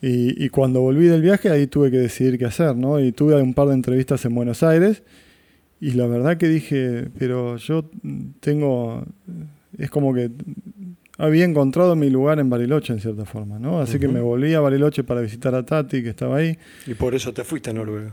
Y, 0.00 0.44
y 0.44 0.48
cuando 0.50 0.80
volví 0.80 1.06
del 1.06 1.22
viaje, 1.22 1.50
ahí 1.50 1.66
tuve 1.66 1.90
que 1.90 1.98
decidir 1.98 2.38
qué 2.38 2.44
hacer, 2.44 2.76
¿no? 2.76 3.00
Y 3.00 3.10
tuve 3.12 3.34
un 3.42 3.54
par 3.54 3.66
de 3.68 3.74
entrevistas 3.74 4.24
en 4.24 4.34
Buenos 4.34 4.62
Aires. 4.62 5.02
Y 5.80 5.92
la 5.92 6.06
verdad 6.06 6.36
que 6.36 6.46
dije, 6.48 7.08
pero 7.18 7.56
yo 7.56 7.88
tengo. 8.40 9.04
Es 9.76 9.90
como 9.90 10.12
que 10.14 10.30
había 11.18 11.44
encontrado 11.44 11.94
mi 11.96 12.10
lugar 12.10 12.38
en 12.38 12.48
Bariloche, 12.50 12.92
en 12.92 13.00
cierta 13.00 13.24
forma, 13.24 13.58
¿no? 13.58 13.80
Así 13.80 13.98
que 13.98 14.06
Ujú. 14.06 14.14
me 14.14 14.20
volví 14.20 14.54
a 14.54 14.60
Bariloche 14.60 15.02
para 15.04 15.20
visitar 15.20 15.54
a 15.54 15.64
Tati, 15.64 16.02
que 16.02 16.10
estaba 16.10 16.36
ahí. 16.36 16.56
Y 16.86 16.94
por 16.94 17.14
eso 17.14 17.32
te 17.32 17.42
fuiste 17.44 17.70
a 17.70 17.72
Noruega. 17.72 18.12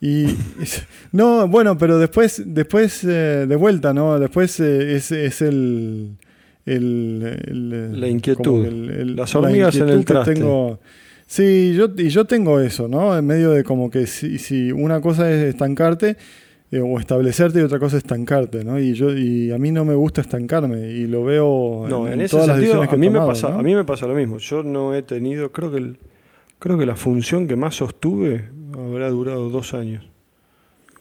Y 0.00 0.26
no, 1.12 1.48
bueno, 1.48 1.78
pero 1.78 1.98
después, 1.98 2.42
después 2.46 3.04
eh, 3.04 3.46
de 3.48 3.56
vuelta, 3.56 3.94
¿no? 3.94 4.18
Después 4.18 4.58
eh, 4.60 4.96
es, 4.96 5.12
es 5.12 5.40
el, 5.42 6.16
el- 6.66 7.38
el- 7.46 8.00
La 8.00 8.08
inquietud. 8.08 8.64
el- 8.66 9.16
Las 9.16 9.34
la 9.34 9.40
hormigas 9.40 9.76
en 9.76 9.88
el 9.88 9.98
que 10.00 10.04
traste. 10.04 10.34
tengo. 10.34 10.78
Sí, 11.26 11.74
yo, 11.74 11.88
y 11.96 12.08
yo 12.10 12.26
tengo 12.26 12.60
eso, 12.60 12.86
¿no? 12.86 13.16
En 13.16 13.26
medio 13.26 13.50
de 13.52 13.64
como 13.64 13.90
que 13.90 14.06
si, 14.06 14.38
si 14.38 14.70
una 14.72 15.00
cosa 15.00 15.30
es 15.32 15.42
estancarte 15.44 16.16
eh, 16.70 16.80
o 16.80 16.98
establecerte 17.00 17.60
y 17.60 17.62
otra 17.62 17.78
cosa 17.78 17.96
es 17.96 18.02
estancarte, 18.04 18.62
¿no? 18.62 18.78
Y 18.78 18.92
yo 18.92 19.10
y 19.16 19.50
a 19.50 19.56
mí 19.58 19.72
no 19.72 19.86
me 19.86 19.94
gusta 19.94 20.20
estancarme 20.20 20.90
y 20.90 21.06
lo 21.06 21.24
veo 21.24 21.86
No, 21.88 22.06
en, 22.08 22.20
ese 22.20 22.32
todas 22.32 22.48
las 22.48 22.56
sentido 22.58 22.80
decisiones 22.82 22.88
que 22.90 22.94
a 22.94 22.96
he 22.96 23.00
mí, 23.00 23.10
me 23.10 23.18
pasa, 23.26 23.48
¿no? 23.50 23.58
a 23.58 23.62
mí 23.62 23.74
me 23.74 23.84
pasa 23.84 24.06
lo 24.06 24.14
mismo. 24.14 24.36
Yo 24.38 24.62
no 24.62 24.94
he 24.94 25.02
tenido, 25.02 25.50
creo 25.50 25.70
que 25.70 25.78
el- 25.78 25.98
creo 26.58 26.76
que 26.78 26.84
la 26.84 26.94
función 26.96 27.48
que 27.48 27.56
más 27.56 27.74
sostuve 27.76 28.50
habrá 28.74 29.08
durado 29.10 29.48
dos 29.50 29.74
años. 29.74 30.04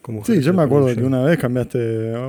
Como 0.02 0.26
Sí, 0.26 0.42
yo 0.42 0.52
de 0.52 0.58
me 0.58 0.64
acuerdo 0.64 0.88
que 0.88 0.96
producción. 0.96 1.20
una 1.22 1.30
vez 1.30 1.38
cambiaste, 1.40 1.78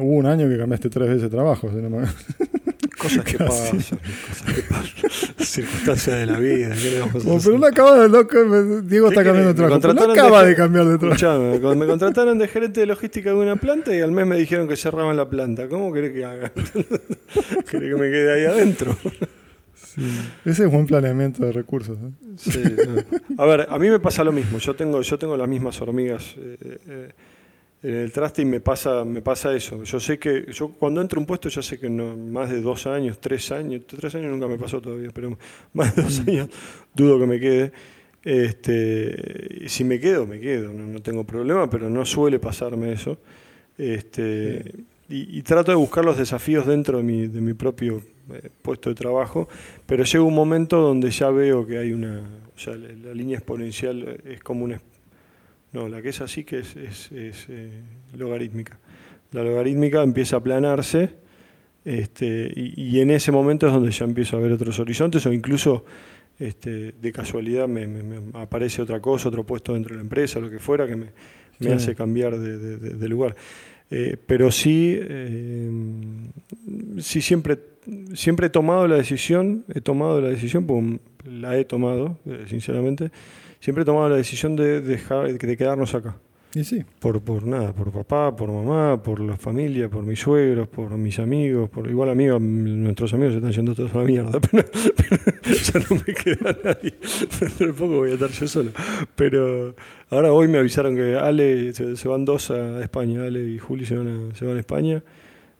hubo 0.00 0.16
un 0.16 0.26
año 0.26 0.48
que 0.48 0.56
cambiaste 0.56 0.88
tres 0.90 1.08
veces 1.08 1.22
de 1.22 1.28
trabajo. 1.30 1.68
si 1.70 1.76
no 1.76 1.90
me- 1.90 2.06
Cosas 2.98 3.24
que 3.24 3.36
pasan, 3.36 3.78
cosas 3.78 3.98
que 4.54 4.62
pasan. 4.62 4.88
Circunstancias 5.44 6.16
de 6.20 6.26
la 6.26 6.38
vida. 6.38 6.70
¿qué 6.80 6.90
le 6.92 7.00
vamos 7.00 7.14
a 7.26 7.28
Oh, 7.28 7.36
hacer? 7.36 7.50
pero 7.50 7.58
no 7.58 7.66
acaba 7.66 7.96
de 8.08 8.82
Diego 8.82 9.08
¿Qué 9.08 9.14
está 9.14 9.24
cambiando 9.24 9.48
de 9.48 9.54
trabajo. 9.54 9.92
No 9.92 10.06
de 10.06 10.12
acaba 10.12 10.44
de, 10.44 10.54
cambiar 10.54 10.86
de 10.86 10.98
trabajo. 10.98 11.74
Me 11.74 11.86
contrataron 11.86 12.38
de 12.38 12.48
gerente 12.48 12.80
de 12.80 12.86
logística 12.86 13.30
de 13.30 13.36
una 13.36 13.56
planta 13.56 13.94
y 13.94 14.00
al 14.00 14.12
mes 14.12 14.26
me 14.26 14.36
dijeron 14.36 14.68
que 14.68 14.76
cerraban 14.76 15.16
la 15.16 15.28
planta. 15.28 15.68
¿Cómo 15.68 15.92
querés 15.92 16.12
que 16.12 16.24
haga? 16.24 16.50
¿Querés 16.52 17.94
que 17.94 18.00
me 18.00 18.10
quede 18.10 18.32
ahí 18.32 18.44
adentro? 18.46 18.96
Ese 20.44 20.64
es 20.64 20.70
buen 20.70 20.86
planeamiento 20.86 21.44
de 21.44 21.52
recursos. 21.52 21.98
¿eh? 21.98 22.34
Sí, 22.36 22.62
no. 22.86 23.42
A 23.42 23.46
ver, 23.46 23.66
a 23.68 23.78
mí 23.78 23.88
me 23.88 24.00
pasa 24.00 24.24
lo 24.24 24.32
mismo. 24.32 24.58
Yo 24.58 24.74
tengo, 24.74 25.00
yo 25.00 25.18
tengo 25.18 25.36
las 25.36 25.48
mismas 25.48 25.80
hormigas 25.80 26.34
eh, 26.38 26.78
eh, 26.88 27.12
en 27.82 27.94
el 27.96 28.12
traste 28.12 28.42
y 28.42 28.44
me 28.44 28.60
pasa, 28.60 29.04
me 29.04 29.22
pasa 29.22 29.54
eso. 29.54 29.82
Yo 29.84 30.00
sé 30.00 30.18
que, 30.18 30.46
yo 30.52 30.68
cuando 30.68 31.00
entro 31.00 31.18
a 31.18 31.20
un 31.20 31.26
puesto 31.26 31.48
ya 31.48 31.62
sé 31.62 31.78
que 31.78 31.88
no, 31.88 32.16
más 32.16 32.50
de 32.50 32.60
dos 32.60 32.86
años, 32.86 33.18
tres 33.20 33.52
años, 33.52 33.82
tres 33.86 34.14
años 34.14 34.30
nunca 34.30 34.48
me 34.48 34.58
pasó 34.58 34.80
todavía, 34.80 35.10
pero 35.12 35.36
más 35.74 35.94
de 35.94 36.02
dos 36.02 36.20
años 36.20 36.48
dudo 36.94 37.20
que 37.20 37.26
me 37.26 37.40
quede. 37.40 37.72
Este, 38.24 39.68
si 39.68 39.84
me 39.84 40.00
quedo, 40.00 40.26
me 40.26 40.40
quedo, 40.40 40.72
no, 40.72 40.86
no 40.86 41.02
tengo 41.02 41.24
problema, 41.24 41.68
pero 41.68 41.90
no 41.90 42.06
suele 42.06 42.38
pasarme 42.38 42.92
eso. 42.92 43.18
Este, 43.76 44.72
y, 45.10 45.38
y 45.38 45.42
trato 45.42 45.70
de 45.70 45.76
buscar 45.76 46.04
los 46.04 46.16
desafíos 46.16 46.66
dentro 46.66 46.98
de 46.98 47.04
mi, 47.04 47.26
de 47.26 47.40
mi 47.42 47.52
propio 47.52 48.00
eh, 48.32 48.48
puesto 48.62 48.88
de 48.90 48.94
trabajo, 48.94 49.48
pero 49.86 50.04
llega 50.04 50.24
un 50.24 50.34
momento 50.34 50.80
donde 50.80 51.10
ya 51.10 51.30
veo 51.30 51.66
que 51.66 51.78
hay 51.78 51.92
una, 51.92 52.20
o 52.54 52.58
sea, 52.58 52.74
la, 52.76 52.88
la 52.92 53.14
línea 53.14 53.36
exponencial 53.38 54.20
es 54.24 54.40
como 54.42 54.64
una, 54.64 54.80
no, 55.72 55.88
la 55.88 56.00
que 56.02 56.10
es 56.10 56.20
así 56.20 56.44
que 56.44 56.58
es, 56.60 56.76
es- 56.76 57.12
es, 57.12 57.46
eh, 57.48 57.70
logarítmica. 58.16 58.78
La 59.32 59.42
logarítmica 59.42 60.02
empieza 60.02 60.36
a 60.36 60.38
aplanarse 60.38 61.10
este, 61.84 62.50
y, 62.54 62.80
y 62.96 63.00
en 63.00 63.10
ese 63.10 63.30
momento 63.32 63.66
es 63.66 63.72
donde 63.72 63.90
ya 63.90 64.04
empiezo 64.04 64.36
a 64.36 64.40
ver 64.40 64.52
otros 64.52 64.78
horizontes 64.78 65.26
o 65.26 65.32
incluso 65.32 65.84
este, 66.38 66.92
de 66.92 67.12
casualidad 67.12 67.68
me, 67.68 67.86
me- 67.86 68.02
me 68.02 68.38
aparece 68.40 68.80
otra 68.82 69.00
cosa, 69.00 69.28
otro 69.28 69.44
puesto 69.44 69.74
dentro 69.74 69.90
de 69.94 69.96
la 69.96 70.02
empresa, 70.02 70.40
lo 70.40 70.48
que 70.50 70.58
fuera, 70.58 70.86
que 70.86 70.96
me, 70.96 71.06
me 71.58 71.68
Sí. 71.68 71.72
hace 71.72 71.94
cambiar 71.94 72.38
de, 72.38 72.58
de- 72.58 72.76
de- 72.78 72.94
de 72.94 73.08
lugar. 73.08 73.36
Eh, 73.90 74.16
pero 74.26 74.50
sí, 74.50 74.98
eh, 75.00 75.70
sí 76.98 77.20
siempre, 77.20 77.58
siempre 78.14 78.46
he 78.46 78.50
tomado 78.50 78.88
la 78.88 78.96
decisión, 78.96 79.64
he 79.74 79.80
tomado 79.80 80.20
la 80.20 80.28
decisión, 80.28 80.66
pues 80.66 81.00
la 81.24 81.56
he 81.58 81.64
tomado, 81.64 82.18
eh, 82.26 82.46
sinceramente, 82.48 83.10
siempre 83.60 83.82
he 83.82 83.84
tomado 83.84 84.08
la 84.08 84.16
decisión 84.16 84.56
de 84.56 84.80
dejar, 84.80 85.32
de 85.32 85.56
quedarnos 85.56 85.94
acá. 85.94 86.16
Y 86.54 86.62
sí. 86.62 86.84
Por, 87.00 87.20
por 87.20 87.44
nada, 87.44 87.72
por 87.72 87.90
papá, 87.90 88.34
por 88.34 88.48
mamá, 88.48 89.02
por 89.02 89.18
la 89.18 89.36
familia, 89.36 89.88
por 89.88 90.04
mis 90.04 90.20
suegros, 90.20 90.68
por 90.68 90.96
mis 90.96 91.18
amigos, 91.18 91.68
por 91.68 91.88
igual 91.90 92.10
amigos, 92.10 92.40
nuestros 92.40 93.12
amigos 93.12 93.32
se 93.32 93.38
están 93.38 93.52
yendo 93.52 93.74
todos 93.74 93.92
a 93.92 93.98
la 93.98 94.04
mierda, 94.04 94.40
pero, 94.50 94.64
pero 95.42 95.56
ya 95.56 95.80
no 95.80 96.02
me 96.06 96.14
queda 96.14 96.56
nadie. 96.62 96.94
Dentro 97.40 97.66
de 97.66 97.72
poco 97.72 97.96
voy 97.96 98.12
a 98.12 98.14
estar 98.14 98.30
yo 98.30 98.46
solo. 98.46 98.70
Pero 99.16 99.74
ahora 100.10 100.32
hoy 100.32 100.46
me 100.46 100.58
avisaron 100.58 100.94
que 100.94 101.16
Ale 101.16 101.72
se, 101.72 101.96
se 101.96 102.08
van 102.08 102.24
dos 102.24 102.52
a 102.52 102.80
España, 102.82 103.24
Ale 103.24 103.48
y 103.48 103.58
Juli 103.58 103.84
se 103.84 103.96
van 103.96 104.30
a, 104.30 104.34
se 104.36 104.46
van 104.46 104.56
a 104.56 104.60
España. 104.60 105.02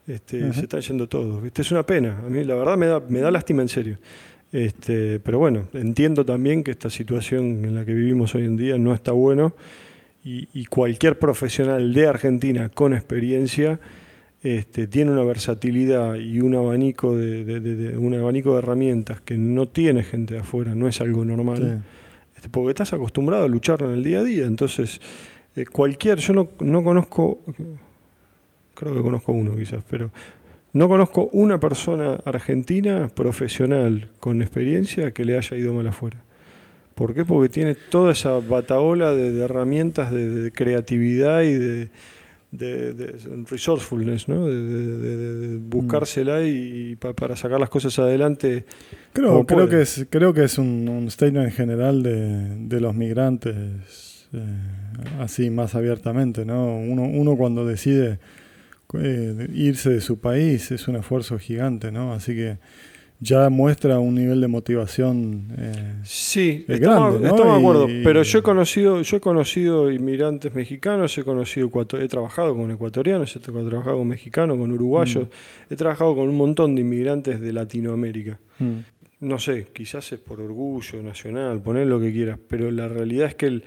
Este, 0.06 0.52
se 0.52 0.60
están 0.60 0.80
yendo 0.80 1.08
todos. 1.08 1.42
¿viste? 1.42 1.62
Es 1.62 1.72
una 1.72 1.84
pena. 1.84 2.20
A 2.24 2.30
mí 2.30 2.44
la 2.44 2.54
verdad 2.54 2.76
me 2.76 2.86
da, 2.86 3.00
me 3.00 3.18
da 3.18 3.32
lástima 3.32 3.62
en 3.62 3.68
serio. 3.68 3.98
Este, 4.52 5.18
pero 5.18 5.40
bueno, 5.40 5.66
entiendo 5.72 6.24
también 6.24 6.62
que 6.62 6.70
esta 6.70 6.88
situación 6.88 7.64
en 7.64 7.74
la 7.74 7.84
que 7.84 7.94
vivimos 7.94 8.32
hoy 8.36 8.44
en 8.44 8.56
día 8.56 8.78
no 8.78 8.94
está 8.94 9.10
bueno 9.10 9.54
y, 10.24 10.48
y 10.54 10.64
cualquier 10.66 11.18
profesional 11.18 11.92
de 11.92 12.06
Argentina 12.06 12.68
con 12.70 12.94
experiencia 12.94 13.78
este, 14.42 14.86
tiene 14.86 15.10
una 15.12 15.22
versatilidad 15.24 16.14
y 16.16 16.40
un 16.40 16.54
abanico 16.54 17.16
de, 17.16 17.44
de- 17.44 17.60
de- 17.60 17.76
de- 17.76 17.96
un 17.98 18.14
abanico 18.14 18.52
de 18.52 18.58
herramientas 18.58 19.20
que 19.20 19.36
no 19.38 19.68
tiene 19.68 20.02
gente 20.02 20.34
de 20.34 20.40
afuera, 20.40 20.74
no 20.74 20.88
es 20.88 21.00
algo 21.00 21.24
normal. 21.24 21.58
sí. 21.84 21.90
Este, 22.36 22.48
porque 22.50 22.70
estás 22.70 22.92
acostumbrado 22.92 23.44
a 23.44 23.48
luchar 23.48 23.82
en 23.82 23.90
el 23.90 24.04
día 24.04 24.20
a 24.20 24.24
día. 24.24 24.44
Entonces, 24.46 25.00
eh, 25.56 25.64
cualquier, 25.66 26.18
yo 26.18 26.32
no, 26.34 26.48
no 26.60 26.82
conozco, 26.84 27.40
creo 28.74 28.94
que 28.94 29.00
conozco 29.02 29.32
uno 29.32 29.54
quizás, 29.56 29.82
pero 29.88 30.10
no 30.72 30.88
conozco 30.88 31.28
una 31.32 31.58
persona 31.60 32.18
argentina 32.24 33.08
profesional 33.14 34.08
con 34.20 34.42
experiencia 34.42 35.12
que 35.12 35.24
le 35.24 35.36
haya 35.38 35.56
ido 35.56 35.72
mal 35.72 35.86
afuera. 35.86 36.18
¿Por 36.94 37.14
qué? 37.14 37.24
Porque 37.24 37.48
tiene 37.48 37.74
toda 37.74 38.12
esa 38.12 38.38
bataola 38.38 39.12
de, 39.12 39.32
de 39.32 39.44
herramientas 39.44 40.12
de, 40.12 40.28
de 40.28 40.52
creatividad 40.52 41.42
y 41.42 41.54
de, 41.54 41.90
de, 42.58 43.44
resourcefulness, 43.48 44.28
¿no? 44.28 44.46
de, 44.46 45.58
buscársela 45.58 46.42
y, 46.42 46.96
para 46.96 47.36
sacar 47.36 47.60
las 47.60 47.68
cosas 47.68 47.98
adelante. 47.98 48.64
Creo, 49.12 49.44
creo, 49.46 49.68
que, 49.68 49.82
es, 49.82 50.06
creo 50.08 50.32
que 50.32 50.44
es 50.44 50.58
un, 50.58 50.88
un 50.88 51.10
statement 51.10 51.52
general 51.52 52.02
de, 52.02 52.80
los 52.80 52.94
migrantes, 52.94 54.28
eh, 54.32 54.44
así 55.20 55.50
más 55.50 55.74
abiertamente. 55.74 56.44
¿no? 56.44 56.76
Uno, 56.76 57.04
uno 57.04 57.36
cuando 57.36 57.66
decide 57.66 58.18
eh, 58.94 59.48
irse 59.52 59.90
de 59.90 60.00
su 60.00 60.20
país 60.20 60.70
es 60.70 60.86
un 60.88 60.96
esfuerzo 60.96 61.38
gigante, 61.38 61.90
¿no? 61.90 62.12
así 62.12 62.34
que 62.34 62.58
ya 63.24 63.48
muestra 63.48 63.98
un 63.98 64.14
nivel 64.14 64.40
de 64.40 64.48
motivación. 64.48 65.48
Eh, 65.56 65.94
sí, 66.04 66.64
estamos, 66.68 67.20
de 67.20 67.28
acuerdo. 67.28 67.86
Pero 68.04 68.22
yo 68.22 68.38
he 68.38 68.42
conocido, 68.42 69.00
yo 69.00 69.16
he 69.16 69.20
conocido 69.20 69.90
inmigrantes 69.90 70.54
mexicanos, 70.54 71.16
he 71.16 71.24
conocido 71.24 71.70
he 71.98 72.08
trabajado 72.08 72.54
con 72.54 72.70
ecuatorianos, 72.70 73.34
he 73.34 73.40
trabajado 73.40 73.96
con 73.98 74.08
mexicanos, 74.08 74.58
con 74.58 74.70
uruguayos, 74.70 75.24
mm. 75.24 75.72
he 75.72 75.76
trabajado 75.76 76.14
con 76.14 76.28
un 76.28 76.36
montón 76.36 76.74
de 76.74 76.82
inmigrantes 76.82 77.40
de 77.40 77.52
Latinoamérica. 77.52 78.38
Mm. 78.58 78.78
No 79.20 79.38
sé, 79.38 79.68
quizás 79.72 80.12
es 80.12 80.20
por 80.20 80.42
orgullo 80.42 81.02
nacional, 81.02 81.62
poner 81.62 81.86
lo 81.86 81.98
que 81.98 82.12
quieras, 82.12 82.38
pero 82.46 82.70
la 82.70 82.88
realidad 82.88 83.28
es 83.28 83.34
que 83.36 83.46
el, 83.46 83.64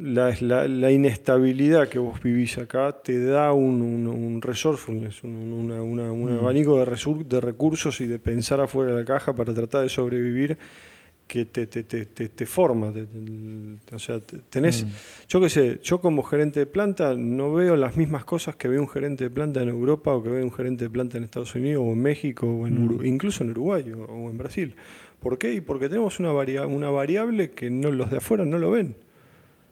la, 0.00 0.90
inestabilidad 0.90 1.88
que 1.88 1.98
vos 1.98 2.22
vivís 2.22 2.58
acá 2.58 2.92
te 3.02 3.24
da 3.24 3.52
un, 3.52 3.82
un, 3.82 4.40
resourcefulness, 4.40 5.24
un, 5.24 5.68
mm. 5.68 6.38
abanico 6.38 6.78
de, 6.78 7.24
de, 7.24 7.40
recursos 7.40 8.00
y 8.00 8.06
de 8.06 8.18
pensar 8.18 8.60
afuera 8.60 8.92
de 8.92 9.00
la 9.00 9.04
caja 9.04 9.34
para 9.34 9.52
tratar 9.52 9.82
de 9.82 9.88
sobrevivir 9.88 10.56
que 11.26 11.44
te, 11.44 11.66
te, 11.66 11.82
te, 11.84 12.06
te 12.06 12.46
forma. 12.46 12.92
o 13.92 13.98
sea, 13.98 14.20
tenés, 14.48 14.84
mm. 14.84 14.88
yo 15.28 15.40
qué 15.40 15.48
sé, 15.50 15.80
yo 15.82 16.00
como 16.00 16.22
gerente 16.22 16.60
de 16.60 16.66
planta 16.66 17.14
no 17.14 17.52
veo 17.52 17.76
las 17.76 17.96
mismas 17.96 18.24
cosas 18.24 18.56
que 18.56 18.66
ve 18.66 18.80
un 18.80 18.88
gerente 18.88 19.24
de 19.24 19.30
planta 19.30 19.62
en 19.62 19.68
Europa 19.68 20.14
o 20.14 20.22
que 20.22 20.30
ve 20.30 20.42
un 20.42 20.52
gerente 20.52 20.84
de 20.84 20.90
planta 20.90 21.18
en 21.18 21.24
Estados 21.24 21.54
Unidos 21.54 21.84
o 21.86 21.92
en 21.92 22.00
México 22.00 22.46
o 22.46 22.66
en 22.66 22.86
mm. 22.86 23.04
incluso 23.04 23.44
en 23.44 23.50
Uruguay 23.50 23.92
o, 23.92 24.30
en 24.30 24.38
Brasil. 24.38 24.74
¿Por 25.20 25.36
qué? 25.36 25.52
Y 25.52 25.60
porque 25.60 25.88
tenemos 25.88 26.18
una, 26.20 26.32
una 26.32 26.90
variable 26.90 27.50
que 27.50 27.70
no, 27.70 27.90
los 27.90 28.10
de 28.10 28.18
afuera 28.18 28.44
no 28.44 28.58
lo 28.58 28.70
ven. 28.70 28.94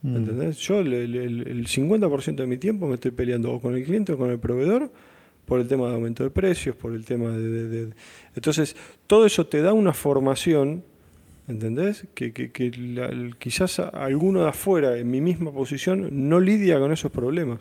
Mm. 0.03 0.17
¿Entendés? 0.17 0.59
Yo 0.59 0.81
el, 0.81 1.67
50% 1.67 2.37
de 2.37 2.47
mi 2.47 2.59
tiempo 2.59 2.87
me 2.87 2.95
estoy 2.95 3.11
peleando 3.11 3.53
o 3.53 3.61
con 3.61 3.75
el 3.75 3.85
cliente 3.85 4.13
o 4.13 4.19
con 4.19 4.31
el 4.31 4.39
proveedor 4.39 4.91
por 5.45 5.61
el 5.61 5.69
tema 5.69 5.89
de 5.89 5.95
aumento 5.95 6.25
de 6.25 6.31
precios, 6.31 6.75
por 6.75 6.93
el 6.93 7.05
tema 7.05 7.31
de... 7.31 7.91
Entonces, 8.35 8.77
todo 9.07 9.27
eso 9.27 9.47
te 9.47 9.63
da 9.63 9.73
una 9.73 9.93
formación, 9.93 10.83
¿entendés? 11.47 12.05
Que, 12.15 12.33
que, 12.33 13.31
quizás 13.39 13.79
alguno 13.79 14.43
de 14.43 14.49
afuera, 14.49 14.99
en 14.99 15.09
mi 15.11 15.21
misma 15.21 15.53
posición, 15.53 16.29
no 16.29 16.41
lidia 16.41 16.81
con 16.81 16.93
esos 16.93 17.13
problemas, 17.13 17.61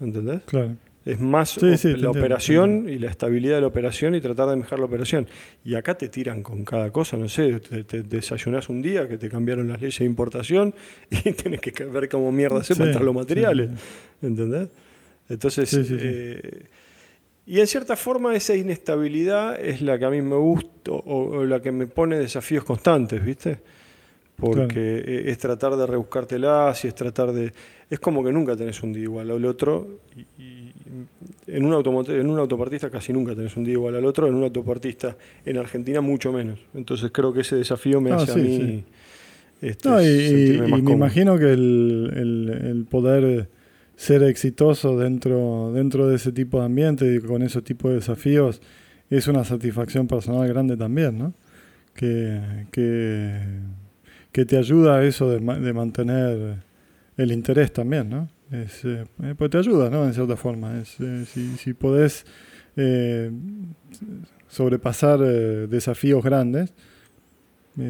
¿entendés? 0.00 0.42
Claro. 0.46 0.76
Es 1.04 1.18
más 1.18 1.60
la 1.62 2.10
operación 2.10 2.86
y 2.88 2.98
la 2.98 3.10
estabilidad 3.10 3.54
de 3.54 3.60
la 3.62 3.68
operación 3.68 4.14
y 4.14 4.20
tratar 4.20 4.50
de 4.50 4.56
mejorar 4.56 4.80
la 4.80 4.84
operación. 4.84 5.26
Y 5.64 5.74
acá 5.74 5.96
te 5.96 6.08
tiran 6.08 6.42
con 6.42 6.64
cada 6.64 6.90
cosa, 6.90 7.16
no 7.16 7.28
sé, 7.28 7.58
te, 7.60 8.02
desayunás 8.02 8.68
un 8.68 8.82
día 8.82 9.08
que 9.08 9.16
te 9.16 9.30
cambiaron 9.30 9.68
las 9.68 9.80
leyes 9.80 9.98
de 9.98 10.04
importación 10.04 10.74
y 11.10 11.32
tienes 11.32 11.60
que 11.60 11.84
ver 11.84 12.08
cómo 12.08 12.30
mierda 12.30 12.62
se 12.62 12.76
para 12.76 13.00
los 13.00 13.14
materiales. 13.14 13.70
¿Entendés? 14.20 14.68
Entonces, 15.30 15.72
eh, 15.90 16.66
y 17.46 17.60
en 17.60 17.66
cierta 17.66 17.96
forma 17.96 18.34
esa 18.34 18.54
inestabilidad 18.54 19.58
es 19.58 19.80
la 19.80 19.98
que 19.98 20.04
a 20.04 20.10
mí 20.10 20.20
me 20.20 20.36
gusta 20.36 20.90
o, 20.92 21.44
la 21.44 21.60
que 21.60 21.72
me 21.72 21.86
pone 21.86 22.18
desafíos 22.18 22.64
constantes, 22.64 23.24
¿viste? 23.24 23.58
Porque 24.36 24.98
e, 24.98 25.30
es 25.30 25.38
tratar 25.38 25.76
de 25.76 25.86
rebuscártelas 25.86 26.84
y 26.84 26.88
es 26.88 26.94
tratar 26.94 27.32
de... 27.32 27.52
Es 27.88 27.98
como 28.00 28.22
que 28.22 28.32
nunca 28.32 28.56
tenés 28.56 28.82
un 28.82 28.92
día 28.92 29.04
igual 29.04 29.30
al 29.30 29.44
otro 29.44 30.00
y 30.38 30.69
en 31.46 31.64
un, 31.64 32.04
en 32.08 32.30
un 32.30 32.38
autopartista 32.38 32.90
casi 32.90 33.12
nunca 33.12 33.34
tenés 33.34 33.56
un 33.56 33.64
día 33.64 33.74
igual 33.74 33.94
al 33.96 34.04
otro, 34.04 34.26
en 34.26 34.34
un 34.34 34.44
autopartista 34.44 35.16
en 35.44 35.58
Argentina 35.58 36.00
mucho 36.00 36.32
menos. 36.32 36.58
Entonces 36.74 37.10
creo 37.12 37.32
que 37.32 37.40
ese 37.40 37.56
desafío 37.56 38.00
me 38.00 38.12
ah, 38.12 38.16
hace 38.16 38.32
a 38.32 38.36
mí... 38.36 38.84
Este, 39.60 39.88
y, 39.88 40.58
me 40.58 40.92
imagino 40.92 41.38
que 41.38 41.52
el, 41.52 42.86
poder 42.88 43.48
ser 43.94 44.22
exitoso 44.22 44.96
dentro, 44.96 45.72
dentro 45.74 46.08
de 46.08 46.16
ese 46.16 46.32
tipo 46.32 46.60
de 46.60 46.64
ambiente 46.64 47.14
y 47.14 47.20
con 47.20 47.42
ese 47.42 47.60
tipo 47.60 47.90
de 47.90 47.96
desafíos 47.96 48.62
es 49.10 49.28
una 49.28 49.44
satisfacción 49.44 50.06
personal 50.06 50.48
grande 50.48 50.78
también, 50.78 51.18
¿no? 51.18 51.34
Que, 51.94 52.66
que, 52.72 54.44
te 54.46 54.56
ayuda 54.56 54.96
a 54.96 55.04
eso 55.04 55.28
de, 55.28 55.38
de 55.38 55.72
mantener 55.74 56.56
el 57.18 57.32
interés 57.32 57.70
también, 57.70 58.08
¿no? 58.08 58.28
Es, 58.50 58.84
eh, 58.84 59.04
eh, 59.22 59.34
pues 59.38 59.50
te 59.50 59.58
ayuda, 59.58 59.90
¿no? 59.90 60.04
En 60.04 60.12
cierta 60.12 60.36
forma. 60.36 60.80
Es, 60.80 60.96
eh, 61.00 61.24
si, 61.26 61.56
si, 61.56 61.72
podés 61.72 62.24
sobrepasar 64.48 65.20
desafíos 65.68 66.24
grandes, 66.24 66.72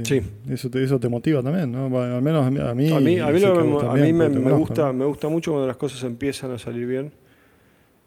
sí. 0.02 0.20
eso, 0.48 0.68
te, 0.68 0.82
eso 0.82 0.98
te 0.98 1.08
motiva 1.08 1.42
también, 1.42 1.70
¿no? 1.70 1.84
Al 2.00 2.22
menos 2.22 2.46
a 2.46 2.50
mí. 2.50 2.58
A 2.60 2.74
mí, 2.74 2.90
a 2.90 3.00
mí, 3.00 3.18
a 3.18 3.30
mí, 3.30 4.12
me, 4.12 4.28
me, 4.28 4.52
gusta, 4.52 4.92
me 4.92 5.04
gusta 5.04 5.28
mucho 5.28 5.52
cuando 5.52 5.68
las 5.68 5.76
cosas 5.76 6.02
empiezan 6.04 6.50
a 6.50 6.58
salir 6.58 6.86
bien. 6.86 7.12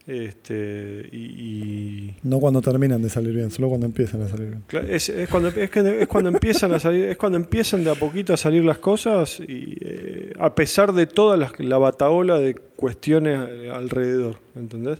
Este, 0.05 1.07
y, 1.13 2.13
No 2.23 2.39
cuando 2.39 2.61
terminan 2.61 3.01
de 3.01 3.09
salir 3.09 3.33
bien, 3.33 3.49
solo 3.51 3.69
cuando 3.69 3.85
empiezan 3.85 4.21
a 4.21 4.27
salir 4.27 4.49
bien. 4.49 4.89
Es, 4.89 5.11
cuando, 5.29 5.47
es, 5.47 5.69
que, 5.69 6.01
es 6.01 6.07
cuando 6.07 6.29
empiezan 6.29 6.73
a 6.73 6.79
salir, 6.79 7.05
es 7.05 7.17
cuando 7.17 7.37
empiezan 7.37 7.85
de 7.85 7.91
a 7.91 7.95
poquito 7.95 8.33
a 8.33 8.37
salir 8.37 8.65
las 8.65 8.79
cosas 8.79 9.39
y 9.39 9.77
eh, 9.79 10.33
a 10.37 10.53
pesar 10.53 10.91
de 10.91 11.07
toda 11.07 11.37
la, 11.37 11.53
la, 11.59 11.77
bataola 11.77 12.37
de 12.37 12.53
cuestiones 12.53 13.69
alrededor, 13.71 14.39
¿entendés? 14.55 14.99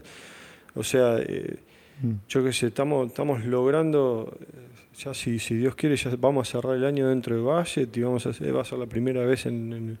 O 0.74 0.82
sea, 0.82 1.18
eh, 1.18 1.58
mm. 2.02 2.12
yo 2.26 2.42
qué 2.42 2.52
sé, 2.54 2.68
estamos, 2.68 3.08
estamos 3.08 3.44
logrando, 3.44 4.38
ya 4.96 5.12
si, 5.12 5.38
si 5.38 5.56
Dios 5.56 5.74
quiere, 5.74 5.96
ya 5.96 6.16
vamos 6.18 6.48
a 6.48 6.52
cerrar 6.52 6.76
el 6.76 6.84
año 6.86 7.08
dentro 7.08 7.36
de 7.36 7.42
Valle 7.42 7.88
y 7.92 8.00
vamos 8.00 8.26
a 8.26 8.30
va 8.30 8.62
a 8.62 8.64
ser 8.64 8.78
la 8.78 8.86
primera 8.86 9.26
vez 9.26 9.44
en 9.44 9.72
en 9.74 9.98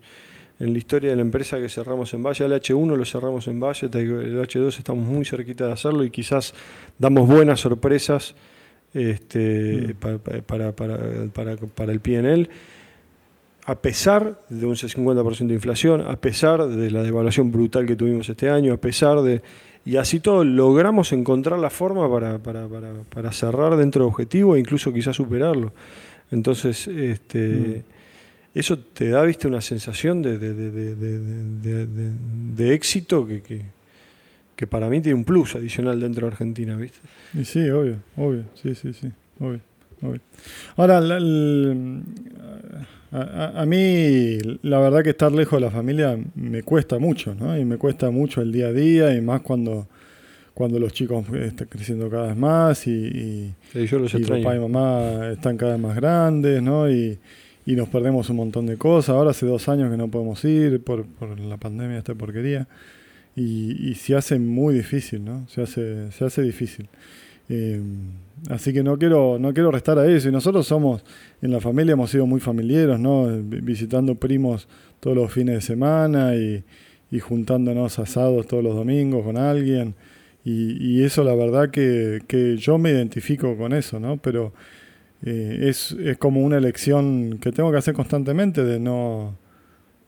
la 0.58 0.78
historia 0.78 1.10
de 1.10 1.16
la 1.16 1.22
empresa 1.22 1.58
que 1.58 1.68
cerramos 1.68 2.14
en 2.14 2.22
Valle. 2.22 2.44
El 2.44 2.52
H1 2.52 2.96
lo 2.96 3.04
cerramos 3.04 3.48
en 3.48 3.60
Valle, 3.60 3.86
el 3.92 4.38
H2 4.38 4.78
estamos 4.78 5.04
muy 5.04 5.24
cerquita 5.24 5.66
de 5.66 5.72
hacerlo 5.72 6.04
y 6.04 6.10
quizás 6.10 6.54
damos 6.98 7.28
buenas 7.28 7.60
sorpresas 7.60 8.34
este, 8.92 9.94
mm. 9.94 10.46
para, 10.46 10.72
para, 10.72 11.92
el 11.92 12.00
PNL. 12.00 12.48
A 13.66 13.76
pesar 13.76 14.42
de 14.48 14.66
un 14.66 14.74
50% 14.76 15.46
de 15.46 15.54
inflación, 15.54 16.02
a 16.02 16.16
pesar 16.16 16.66
de 16.68 16.90
la 16.90 17.02
devaluación 17.02 17.50
brutal 17.50 17.86
que 17.86 17.96
tuvimos 17.96 18.28
este 18.28 18.50
año, 18.50 18.74
a 18.74 18.76
pesar 18.76 19.22
de... 19.22 19.42
Y 19.86 19.96
así 19.96 20.20
todo, 20.20 20.44
logramos 20.44 21.12
encontrar 21.12 21.58
la 21.58 21.68
forma 21.68 22.08
para, 22.40 23.32
cerrar 23.32 23.76
dentro 23.76 24.04
del 24.04 24.08
objetivo 24.08 24.56
e 24.56 24.60
incluso 24.60 24.92
quizás 24.92 25.16
superarlo. 25.16 25.72
Entonces, 26.30 26.88
este, 26.88 27.48
mm 27.48 27.93
eso 28.54 28.78
te 28.78 29.08
da, 29.08 29.22
viste, 29.22 29.48
una 29.48 29.60
sensación 29.60 30.22
de, 30.22 30.38
de, 32.56 32.74
éxito 32.74 33.26
que, 33.26 33.42
que, 34.54 34.66
para 34.66 34.88
mí 34.88 35.00
tiene 35.00 35.18
un 35.18 35.24
plus 35.24 35.56
adicional 35.56 35.98
dentro 35.98 36.26
de 36.26 36.32
Argentina, 36.32 36.76
viste. 36.76 37.00
Y 37.34 37.44
sí, 37.44 37.68
obvio, 37.68 37.96
obvio, 38.16 38.44
sí, 38.54 38.76
sí, 38.76 38.92
sí, 38.92 39.10
obvio. 39.40 39.60
obvio. 40.02 40.20
Ahora, 40.76 40.98
a, 43.10 43.66
mí 43.66 44.38
la 44.62 44.78
verdad 44.78 45.02
que 45.02 45.10
estar 45.10 45.32
lejos 45.32 45.60
de 45.60 45.66
la 45.66 45.72
familia 45.72 46.16
me 46.36 46.62
cuesta 46.62 47.00
mucho, 47.00 47.34
¿no? 47.34 47.58
Y 47.58 47.64
me 47.64 47.76
cuesta 47.76 48.10
mucho 48.10 48.40
el 48.40 48.52
día 48.52 48.68
a 48.68 48.72
día 48.72 49.14
y 49.14 49.20
más 49.20 49.40
cuando 49.40 49.88
cuando 50.54 50.78
los 50.78 50.92
chicos 50.92 51.24
están 51.34 51.66
creciendo 51.66 52.08
cada 52.08 52.28
vez 52.28 52.36
más 52.36 52.86
y, 52.86 53.52
y, 53.74 53.86
yo 53.86 53.98
los 53.98 54.14
y 54.14 54.20
papá 54.20 54.54
y 54.54 54.60
mamá 54.60 55.30
están 55.32 55.56
cada 55.56 55.72
vez 55.72 55.80
más 55.80 55.96
grandes, 55.96 56.62
¿no? 56.62 56.88
Y, 56.88 57.18
y 57.66 57.76
nos 57.76 57.88
perdemos 57.88 58.28
un 58.30 58.36
montón 58.36 58.66
de 58.66 58.76
cosas. 58.76 59.10
Ahora 59.10 59.30
hace 59.30 59.46
dos 59.46 59.68
años 59.68 59.90
que 59.90 59.96
no 59.96 60.08
podemos 60.08 60.44
ir 60.44 60.82
por, 60.82 61.06
por 61.06 61.38
la 61.40 61.56
pandemia, 61.56 61.98
esta 61.98 62.14
porquería. 62.14 62.68
Y, 63.36 63.90
y, 63.90 63.94
se 63.94 64.14
hace 64.14 64.38
muy 64.38 64.74
difícil, 64.74 65.24
¿no? 65.24 65.48
Se 65.48 65.62
hace, 65.62 66.12
se 66.12 66.24
hace 66.24 66.42
difícil. 66.42 66.88
Eh, 67.48 67.80
así 68.48 68.72
que 68.72 68.82
no 68.82 68.96
quiero, 68.96 69.38
no 69.40 69.52
quiero 69.52 69.70
restar 69.70 69.98
a 69.98 70.06
eso. 70.06 70.28
Y 70.28 70.32
nosotros 70.32 70.66
somos, 70.66 71.02
en 71.42 71.50
la 71.50 71.60
familia 71.60 71.94
hemos 71.94 72.10
sido 72.10 72.26
muy 72.26 72.40
familiares, 72.40 72.98
¿no? 73.00 73.26
Visitando 73.42 74.14
primos 74.14 74.68
todos 75.00 75.16
los 75.16 75.32
fines 75.32 75.56
de 75.56 75.60
semana 75.62 76.36
y, 76.36 76.62
y 77.10 77.18
juntándonos 77.18 77.98
asados 77.98 78.46
todos 78.46 78.62
los 78.62 78.76
domingos 78.76 79.24
con 79.24 79.36
alguien. 79.36 79.94
Y, 80.44 80.76
y 80.80 81.02
eso 81.02 81.24
la 81.24 81.34
verdad 81.34 81.70
que, 81.70 82.22
que 82.28 82.56
yo 82.56 82.78
me 82.78 82.90
identifico 82.90 83.56
con 83.56 83.72
eso, 83.72 83.98
¿no? 83.98 84.18
Pero 84.18 84.52
eh, 85.24 85.68
es, 85.68 85.92
es, 85.92 86.18
como 86.18 86.42
una 86.42 86.58
elección 86.58 87.38
que 87.40 87.50
tengo 87.50 87.72
que 87.72 87.78
hacer 87.78 87.94
constantemente 87.94 88.62
de 88.62 88.78
no, 88.78 89.36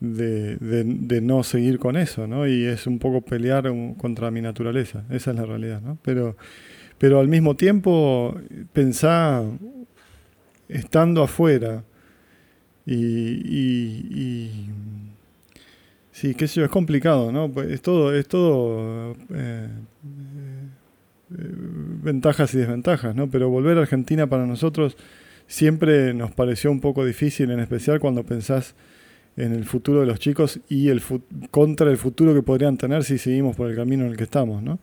de, 0.00 0.56
de, 0.56 1.20
no 1.20 1.42
seguir 1.42 1.78
con 1.78 1.96
eso, 1.96 2.26
¿no? 2.26 2.46
Y 2.46 2.64
es 2.64 2.86
un 2.86 2.98
poco 2.98 3.22
pelear 3.22 3.72
contra 3.96 4.30
mi 4.30 4.42
naturaleza, 4.42 5.04
esa 5.10 5.30
es 5.30 5.36
la 5.36 5.46
realidad, 5.46 5.80
¿no? 5.80 5.98
Pero, 6.02 6.36
pero 6.98 7.18
al 7.20 7.28
mismo 7.28 7.56
tiempo 7.56 8.38
pensar, 8.72 9.44
estando 10.68 11.22
afuera 11.22 11.82
y, 12.84 12.94
y, 12.94 14.70
Sí, 16.16 16.34
qué 16.34 16.48
sé 16.48 16.60
yo, 16.60 16.64
es 16.64 16.70
complicado, 16.70 17.30
¿no? 17.30 17.50
Pues 17.52 17.70
es 17.70 17.82
todo, 17.82 18.14
es 18.14 18.26
todo 18.26 19.14
eh, 19.34 19.68
eh, 21.38 21.54
ventajas 22.06 22.54
y 22.54 22.58
desventajas, 22.58 23.14
¿no? 23.14 23.28
Pero 23.28 23.50
volver 23.50 23.76
a 23.76 23.82
Argentina 23.82 24.26
para 24.28 24.46
nosotros 24.46 24.96
siempre 25.46 26.14
nos 26.14 26.32
pareció 26.32 26.70
un 26.70 26.80
poco 26.80 27.04
difícil, 27.04 27.50
en 27.50 27.60
especial 27.60 28.00
cuando 28.00 28.24
pensás 28.24 28.74
en 29.36 29.52
el 29.52 29.64
futuro 29.64 30.00
de 30.00 30.06
los 30.06 30.18
chicos 30.18 30.60
y 30.68 30.88
el 30.88 31.02
contra 31.50 31.90
el 31.90 31.98
futuro 31.98 32.32
que 32.32 32.42
podrían 32.42 32.78
tener 32.78 33.04
si 33.04 33.18
seguimos 33.18 33.54
por 33.54 33.68
el 33.68 33.76
camino 33.76 34.04
en 34.04 34.12
el 34.12 34.16
que 34.16 34.24
estamos, 34.24 34.62
¿no? 34.62 34.78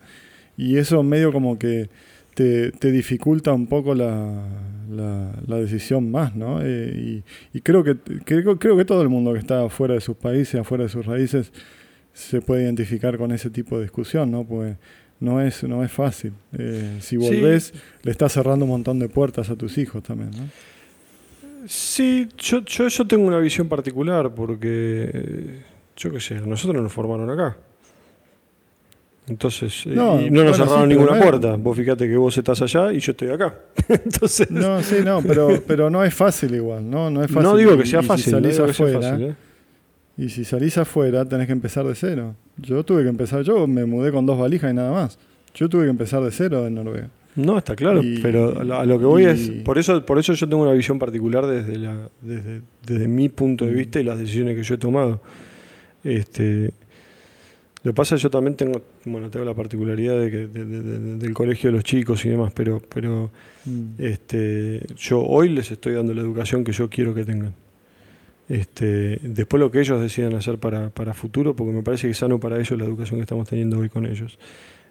Y 0.55 0.77
eso 0.77 1.01
medio 1.01 1.31
como 1.31 1.57
que 1.57 1.89
te, 2.35 2.71
dificulta 2.91 3.53
un 3.53 3.67
poco 3.67 3.95
la, 3.95 4.45
la, 4.89 5.57
decisión 5.57 6.11
más, 6.11 6.35
¿no? 6.35 6.59
Eh, 6.61 7.23
y, 7.53 7.61
creo, 7.61 7.83
que, 7.83 7.97
creo, 8.25 8.59
creo 8.59 8.77
que 8.77 8.85
todo 8.85 9.01
el 9.01 9.09
mundo 9.09 9.33
que 9.33 9.39
está 9.39 9.67
fuera 9.69 9.95
de 9.95 10.01
sus 10.01 10.17
países, 10.17 10.59
afuera 10.59 10.83
de 10.83 10.89
sus 10.89 11.05
raíces, 11.05 11.51
se 12.13 12.41
puede 12.41 12.63
identificar 12.63 13.17
con 13.17 13.31
ese 13.31 13.49
tipo 13.49 13.77
de 13.77 13.83
discusión, 13.83 14.29
¿no? 14.31 14.45
Pues 14.45 14.77
no 15.23 15.39
es, 15.41 15.63
no 15.63 15.83
es 15.83 15.91
fácil. 15.91 16.33
Eh, 16.57 16.97
si 16.99 17.15
volvés, 17.15 17.73
le 18.03 18.11
estás 18.11 18.33
cerrando 18.33 18.65
un 18.65 18.71
montón 18.71 18.99
de 18.99 19.07
puertas 19.07 19.49
a 19.49 19.55
tus 19.55 19.77
hijos 19.77 20.03
también, 20.03 20.31
¿no? 20.31 20.49
Sí, 21.65 22.27
yo, 22.37 22.59
yo, 22.65 22.89
yo 22.89 23.07
tengo 23.07 23.25
una 23.25 23.39
visión 23.39 23.69
particular 23.69 24.33
porque, 24.35 25.09
eh, 25.13 25.61
yo 25.95 26.11
qué 26.11 26.19
sé, 26.19 26.35
nosotros 26.41 26.83
nos 26.83 26.91
formaron 26.91 27.29
acá. 27.29 27.55
Entonces, 29.25 29.85
no, 29.85 30.19
y 30.19 30.29
no 30.29 30.43
nos 30.43 30.57
cerraron 30.57 30.89
ninguna 30.89 31.17
puerta. 31.17 31.55
Vos 31.55 31.77
fíjate 31.77 32.05
que 32.05 32.17
vos 32.17 32.37
estás 32.37 32.61
allá 32.61 32.91
y 32.91 32.99
yo 32.99 33.13
estoy 33.13 33.29
acá. 33.29 33.55
Entonces... 33.87 34.51
No, 34.51 34.83
sí, 34.83 34.97
no, 35.05 35.21
pero, 35.21 35.63
pero 35.65 35.89
no 35.89 36.03
es 36.03 36.13
fácil 36.13 36.53
igual, 36.53 36.89
¿no? 36.89 37.09
No, 37.09 37.23
es 37.23 37.31
fácil. 37.31 37.49
no 37.49 37.55
digo 37.55 37.77
que 37.77 37.85
sea 37.85 38.03
fácil. 38.03 38.25
Si 38.25 38.31
salís 38.31 38.59
afuera, 38.59 39.17
¿eh? 39.17 39.33
Y 40.17 40.29
si 40.29 40.45
salís 40.45 40.77
afuera, 40.77 41.25
tenés 41.25 41.47
que 41.47 41.53
empezar 41.53 41.85
de 41.85 41.95
cero. 41.95 42.35
Yo 42.57 42.83
tuve 42.83 43.03
que 43.03 43.09
empezar, 43.09 43.41
yo 43.41 43.65
me 43.67 43.85
mudé 43.85 44.11
con 44.11 44.25
dos 44.25 44.37
valijas 44.37 44.71
y 44.71 44.75
nada 44.75 44.91
más. 44.91 45.17
Yo 45.55 45.69
tuve 45.69 45.85
que 45.85 45.89
empezar 45.89 46.23
de 46.23 46.31
cero 46.31 46.67
en 46.67 46.75
Noruega. 46.75 47.09
No, 47.35 47.57
está 47.57 47.75
claro, 47.75 48.01
pero 48.21 48.59
a 48.59 48.85
lo 48.85 48.99
que 48.99 49.05
voy 49.05 49.25
es, 49.25 49.49
por 49.65 49.79
eso, 49.79 50.05
por 50.05 50.19
eso 50.19 50.33
yo 50.33 50.47
tengo 50.47 50.61
una 50.61 50.73
visión 50.73 50.99
particular 50.99 51.47
desde, 51.47 51.77
la, 51.77 52.09
desde, 52.21 52.61
desde 52.85 53.07
mi 53.07 53.27
punto 53.29 53.65
de 53.65 53.71
mm. 53.71 53.75
vista 53.75 53.99
y 53.99 54.03
las 54.03 54.19
decisiones 54.19 54.55
que 54.55 54.61
yo 54.61 54.75
he 54.75 54.77
tomado. 54.77 55.19
Este, 56.03 56.71
lo 57.83 57.91
que 57.91 57.95
pasa 57.95 58.15
es 58.15 58.21
que 58.21 58.23
yo 58.23 58.29
también 58.29 58.55
tengo, 58.55 58.83
bueno, 59.05 59.31
tengo 59.31 59.45
la 59.45 59.55
particularidad 59.55 60.19
de 60.19 60.29
que, 60.29 60.47
del 60.47 61.33
colegio 61.33 61.71
de 61.71 61.77
los 61.77 61.83
chicos 61.83 62.23
y 62.23 62.29
demás, 62.29 62.53
pero, 62.55 62.81
pero 62.93 63.31
mm. 63.65 63.95
este, 63.97 64.85
yo 64.95 65.21
hoy 65.23 65.49
les 65.49 65.71
estoy 65.71 65.93
dando 65.93 66.13
la 66.13 66.21
educación 66.21 66.63
que 66.63 66.71
yo 66.71 66.87
quiero 66.87 67.15
que 67.15 67.25
tengan. 67.25 67.55
Este, 68.49 69.19
después 69.21 69.59
lo 69.59 69.71
que 69.71 69.79
ellos 69.79 70.01
decidan 70.01 70.35
hacer 70.35 70.57
para, 70.57 70.89
para 70.89 71.13
futuro, 71.13 71.55
porque 71.55 71.73
me 71.73 71.81
parece 71.81 72.07
que 72.07 72.11
es 72.11 72.17
sano 72.17 72.39
para 72.39 72.59
ellos 72.59 72.77
la 72.77 72.85
educación 72.85 73.19
que 73.19 73.23
estamos 73.23 73.47
teniendo 73.47 73.79
hoy 73.79 73.89
con 73.89 74.05
ellos. 74.05 74.37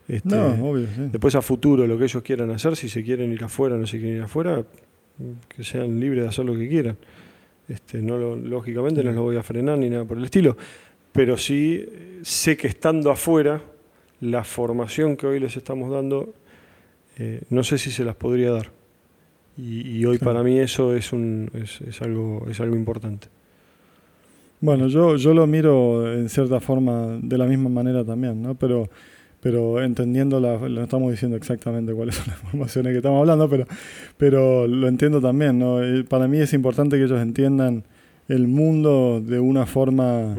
Este, 0.08 0.28
no, 0.28 0.48
obvio, 0.70 0.86
Después 1.10 1.34
a 1.34 1.42
futuro 1.42 1.86
lo 1.86 1.96
que 1.98 2.04
ellos 2.04 2.22
quieran 2.22 2.50
hacer, 2.50 2.76
si 2.76 2.88
se 2.88 3.02
quieren 3.04 3.32
ir 3.32 3.44
afuera, 3.44 3.76
no 3.76 3.86
se 3.86 3.98
quieren 3.98 4.16
ir 4.16 4.22
afuera, 4.22 4.64
que 5.48 5.62
sean 5.62 6.00
libres 6.00 6.22
de 6.22 6.28
hacer 6.28 6.44
lo 6.44 6.56
que 6.56 6.68
quieran. 6.68 6.96
Este, 7.68 8.02
no 8.02 8.36
lógicamente 8.36 9.04
no 9.04 9.12
los 9.12 9.22
voy 9.22 9.36
a 9.36 9.42
frenar 9.42 9.78
ni 9.78 9.88
nada 9.88 10.04
por 10.04 10.18
el 10.18 10.24
estilo 10.24 10.56
pero 11.12 11.36
sí 11.36 11.86
sé 12.22 12.56
que 12.56 12.66
estando 12.66 13.10
afuera, 13.10 13.62
la 14.20 14.44
formación 14.44 15.16
que 15.16 15.26
hoy 15.26 15.40
les 15.40 15.56
estamos 15.56 15.90
dando, 15.90 16.34
eh, 17.18 17.42
no 17.50 17.62
sé 17.64 17.78
si 17.78 17.90
se 17.90 18.04
las 18.04 18.16
podría 18.16 18.50
dar. 18.50 18.70
Y, 19.58 20.02
hoy 20.06 20.16
para 20.16 20.42
mí 20.42 20.58
eso 20.58 20.96
es, 20.96 21.12
un, 21.12 21.50
es, 21.52 22.00
algo, 22.00 22.46
es 22.48 22.58
algo 22.60 22.74
importante. 22.74 23.28
Bueno, 24.62 24.88
yo, 24.88 25.16
yo 25.16 25.34
lo 25.34 25.46
miro 25.46 26.10
en 26.10 26.30
cierta 26.30 26.60
forma 26.60 27.18
de 27.20 27.36
la 27.36 27.44
misma 27.44 27.68
manera 27.68 28.02
también, 28.04 28.40
¿no? 28.40 28.54
Pero, 28.54 28.88
pero 29.40 29.82
entendiendo, 29.82 30.40
la, 30.40 30.56
no 30.56 30.82
estamos 30.82 31.10
diciendo 31.10 31.36
exactamente 31.36 31.92
cuáles 31.92 32.14
son 32.14 32.28
las 32.28 32.38
formaciones 32.50 32.92
que 32.92 32.98
estamos 32.98 33.20
hablando, 33.20 33.50
pero, 33.50 33.66
pero 34.16 34.66
lo 34.66 34.88
entiendo 34.88 35.20
también, 35.20 35.58
¿no? 35.58 35.82
Eh, 35.82 36.04
para 36.04 36.26
mí 36.28 36.38
es 36.38 36.54
importante 36.54 36.96
que 36.96 37.04
ellos 37.04 37.20
entiendan 37.20 37.84
el 38.28 38.48
mundo 38.48 39.20
de 39.20 39.38
una 39.38 39.66
forma... 39.66 40.34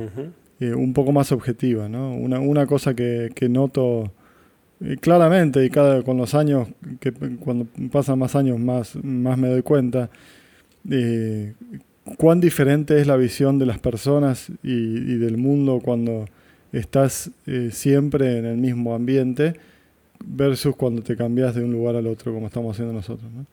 Eh, 0.59 0.73
un 0.73 0.93
poco 0.93 1.11
más 1.11 1.31
objetiva. 1.31 1.89
¿no? 1.89 2.15
Una, 2.15 2.39
una 2.39 2.65
cosa 2.65 2.93
que, 2.93 3.31
que 3.35 3.49
noto 3.49 4.13
eh, 4.81 4.97
claramente 4.99 5.63
y 5.65 5.69
cada, 5.69 6.03
con 6.03 6.17
los 6.17 6.33
años, 6.35 6.67
que 6.99 7.11
cuando 7.11 7.67
pasan 7.91 8.19
más 8.19 8.35
años 8.35 8.59
más, 8.59 8.95
más 9.03 9.37
me 9.37 9.49
doy 9.49 9.61
cuenta, 9.61 10.09
eh, 10.89 11.53
cuán 12.17 12.41
diferente 12.41 12.99
es 12.99 13.07
la 13.07 13.17
visión 13.17 13.59
de 13.59 13.65
las 13.65 13.79
personas 13.79 14.51
y, 14.61 15.15
del 15.15 15.37
mundo 15.37 15.81
cuando 15.83 16.25
estás 16.71 17.31
siempre 17.71 18.39
en 18.39 18.45
el 18.45 18.57
mismo 18.57 18.95
ambiente 18.95 19.53
versus 20.25 20.75
cuando 20.75 21.01
te 21.01 21.15
cambias 21.15 21.55
de 21.55 21.63
un 21.63 21.71
lugar 21.71 21.95
al 21.95 22.07
otro 22.07 22.33
como 22.33 22.47
estamos 22.47 22.75
haciendo 22.75 22.93
nosotros. 22.93 23.29
¿no? 23.31 23.45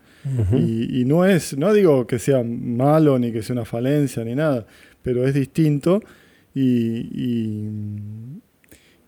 y, 0.58 1.00
y, 1.00 1.04
no 1.04 1.24
es, 1.24 1.56
no 1.56 1.72
digo 1.72 2.06
que 2.06 2.18
sea 2.18 2.42
malo 2.44 3.18
ni 3.18 3.32
que 3.32 3.42
sea 3.42 3.54
una 3.54 3.64
falencia 3.64 4.24
ni 4.24 4.34
nada, 4.34 4.66
pero 5.02 5.26
es 5.26 5.34
distinto 5.34 6.02
y, 6.54 8.40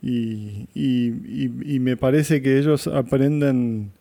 y, 0.03 1.79
me 1.81 1.97
parece 1.97 2.43
que 2.43 2.59
ellos 2.59 2.87
aprenden, 2.87 3.93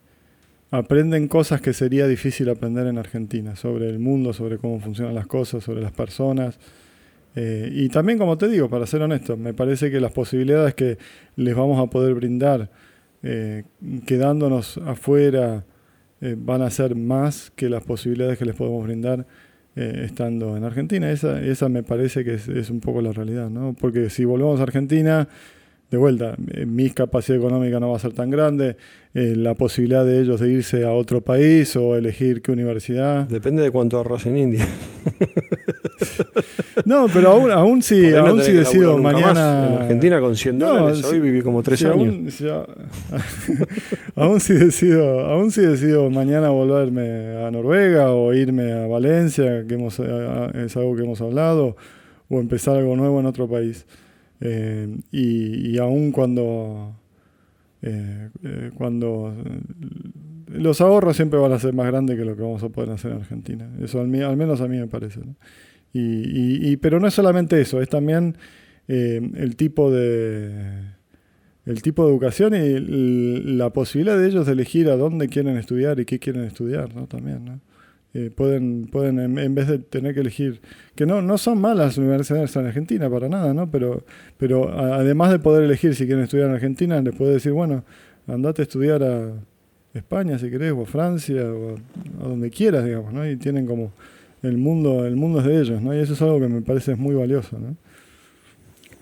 aprenden 0.72 1.28
cosas 1.28 1.60
que 1.60 1.74
sería 1.74 2.08
difícil 2.08 2.48
aprender 2.48 2.86
en 2.86 2.96
Argentina, 2.96 3.56
sobre 3.56 3.90
el 3.90 3.98
mundo, 3.98 4.32
sobre 4.32 4.56
cómo 4.56 4.80
funcionan 4.80 5.14
las 5.14 5.26
cosas, 5.26 5.62
sobre 5.62 5.82
las 5.82 5.92
personas. 5.92 6.58
Eh, 7.36 7.68
y 7.70 7.90
también, 7.90 8.18
como 8.18 8.38
te 8.38 8.48
digo, 8.48 8.70
para 8.70 8.86
ser 8.86 9.02
honesto, 9.02 9.36
me 9.36 9.52
parece 9.52 9.90
que 9.90 10.00
las 10.00 10.12
posibilidades 10.12 10.74
que 10.74 10.96
les 11.36 11.54
vamos 11.54 11.78
a 11.78 11.90
poder 11.90 12.14
brindar 12.14 12.70
eh, 13.22 13.64
quedándonos 14.06 14.78
afuera 14.78 15.66
eh, 16.22 16.36
van 16.38 16.62
a 16.62 16.70
ser 16.70 16.96
más 16.96 17.52
que 17.54 17.68
las 17.68 17.84
posibilidades 17.84 18.38
que 18.38 18.46
les 18.46 18.56
podemos 18.56 18.82
brindar 18.82 19.26
estando 19.74 20.56
en 20.56 20.64
Argentina. 20.64 21.10
Esa, 21.10 21.42
esa 21.42 21.70
me 21.70 21.82
parece 21.82 22.24
que 22.24 22.34
es, 22.34 22.46
es, 22.46 22.68
un 22.68 22.80
poco 22.80 23.00
la 23.00 23.12
realidad, 23.12 23.48
¿no? 23.48 23.74
Porque 23.78 24.10
si 24.10 24.26
volvemos 24.26 24.60
a 24.60 24.64
Argentina, 24.64 25.28
de 25.92 25.98
vuelta, 25.98 26.34
eh, 26.54 26.64
mi 26.64 26.88
capacidad 26.88 27.38
económica 27.38 27.78
no 27.78 27.90
va 27.90 27.96
a 27.96 28.00
ser 28.00 28.14
tan 28.14 28.30
grande, 28.30 28.78
eh, 29.12 29.34
la 29.36 29.52
posibilidad 29.52 30.06
de 30.06 30.22
ellos 30.22 30.40
de 30.40 30.48
irse 30.50 30.86
a 30.86 30.92
otro 30.92 31.20
país 31.20 31.76
o 31.76 31.96
elegir 31.96 32.40
qué 32.40 32.50
universidad. 32.50 33.28
Depende 33.28 33.62
de 33.62 33.70
cuánto 33.70 33.98
ahorras 33.98 34.24
en 34.24 34.38
India. 34.38 34.66
no, 36.86 37.08
pero 37.12 37.32
aún, 37.32 37.50
aún 37.50 37.82
si, 37.82 38.14
aún 38.14 38.40
si 38.40 38.52
decido 38.52 38.96
mañana. 38.96 39.66
En 39.68 39.82
Argentina 39.82 40.18
con 40.18 40.34
100 40.34 40.58
dólares, 40.58 41.04
hoy 41.04 41.20
viví 41.20 41.42
como 41.42 41.62
3 41.62 41.84
años. 41.84 42.42
Aún, 44.14 44.40
si, 44.40 44.54
decido, 44.54 45.20
aún 45.20 45.50
si 45.50 45.60
decido 45.60 46.08
mañana 46.08 46.48
volverme 46.50 47.36
a 47.44 47.50
Noruega 47.50 48.12
o 48.12 48.32
irme 48.32 48.72
a 48.72 48.86
Valencia, 48.86 49.66
que 49.66 49.74
hemos, 49.74 49.98
es 49.98 50.76
algo 50.76 50.96
que 50.96 51.02
hemos 51.02 51.20
hablado, 51.20 51.76
o 52.30 52.40
empezar 52.40 52.76
algo 52.76 52.96
nuevo 52.96 53.20
en 53.20 53.26
otro 53.26 53.46
país. 53.46 53.84
Eh, 54.44 54.88
y, 55.12 55.70
y, 55.70 55.78
aún 55.78 56.10
cuando, 56.10 56.96
eh, 57.80 58.28
eh, 58.42 58.70
cuando 58.74 59.32
los 60.48 60.80
ahorros 60.80 61.14
siempre 61.14 61.38
van 61.38 61.52
a 61.52 61.60
ser 61.60 61.74
más 61.74 61.86
grandes 61.86 62.18
que 62.18 62.24
lo 62.24 62.34
que 62.34 62.42
vamos 62.42 62.60
a 62.64 62.68
poder 62.68 62.90
hacer 62.90 63.12
en 63.12 63.18
Argentina. 63.18 63.70
Eso 63.80 64.00
al, 64.00 64.08
menos 64.08 64.60
a 64.60 64.66
mí 64.66 64.78
me 64.78 64.88
parece. 64.88 65.20
Y, 65.92 66.76
pero 66.78 66.98
no 66.98 67.06
es 67.06 67.14
solamente 67.14 67.60
eso, 67.60 67.80
es 67.80 67.88
también 67.88 68.36
el 68.88 69.56
tipo 69.56 69.90
de 69.90 70.90
el 71.64 71.80
tipo 71.80 72.04
de 72.04 72.10
educación 72.10 72.54
y 72.56 73.40
la 73.56 73.70
posibilidad 73.70 74.18
de 74.18 74.26
ellos 74.26 74.46
de 74.46 74.52
elegir 74.52 74.88
a 74.90 74.96
dónde 74.96 75.28
quieren 75.28 75.56
estudiar 75.56 76.00
y 76.00 76.04
qué 76.04 76.18
quieren 76.18 76.42
estudiar, 76.42 76.92
¿no? 76.96 77.06
También, 77.06 77.44
¿no? 77.44 77.60
Eh, 78.14 78.30
pueden, 78.34 78.88
pueden 78.92 79.18
en, 79.18 79.54
vez 79.54 79.68
de 79.68 79.78
tener 79.78 80.12
que 80.12 80.20
elegir, 80.20 80.60
que 80.94 81.06
no, 81.06 81.22
no 81.22 81.38
son 81.38 81.58
malas 81.58 81.86
las 81.86 81.98
universidades 81.98 82.54
en 82.56 82.66
Argentina 82.66 83.08
para 83.08 83.28
nada, 83.28 83.54
¿no? 83.54 83.70
Pero, 83.70 84.04
pero 84.36 84.70
además 84.70 85.30
de 85.30 85.38
poder 85.38 85.64
elegir 85.64 85.94
si 85.94 86.04
quieren 86.04 86.24
estudiar 86.24 86.48
en 86.48 86.54
Argentina, 86.54 87.00
les 87.00 87.14
puede 87.14 87.32
decir, 87.32 87.52
bueno, 87.52 87.84
andate 88.26 88.62
a 88.62 88.64
estudiar 88.64 89.02
a 89.02 89.32
España 89.94 90.38
si 90.38 90.50
querés, 90.50 90.72
o 90.72 90.82
a 90.82 90.86
Francia, 90.86 91.42
o 91.42 91.76
a, 92.22 92.28
donde 92.28 92.50
quieras, 92.50 92.84
digamos, 92.84 93.14
¿no? 93.14 93.26
Y 93.26 93.36
tienen 93.36 93.66
como 93.66 93.92
el 94.42 94.58
mundo, 94.58 95.06
el 95.06 95.16
mundo 95.16 95.40
es 95.40 95.46
de 95.46 95.60
ellos, 95.60 95.80
¿no? 95.80 95.94
Y 95.94 95.98
eso 95.98 96.12
es 96.12 96.20
algo 96.20 96.38
que 96.38 96.48
me 96.48 96.60
parece 96.60 96.96
muy 96.96 97.14
valioso, 97.14 97.58
¿no? 97.58 97.76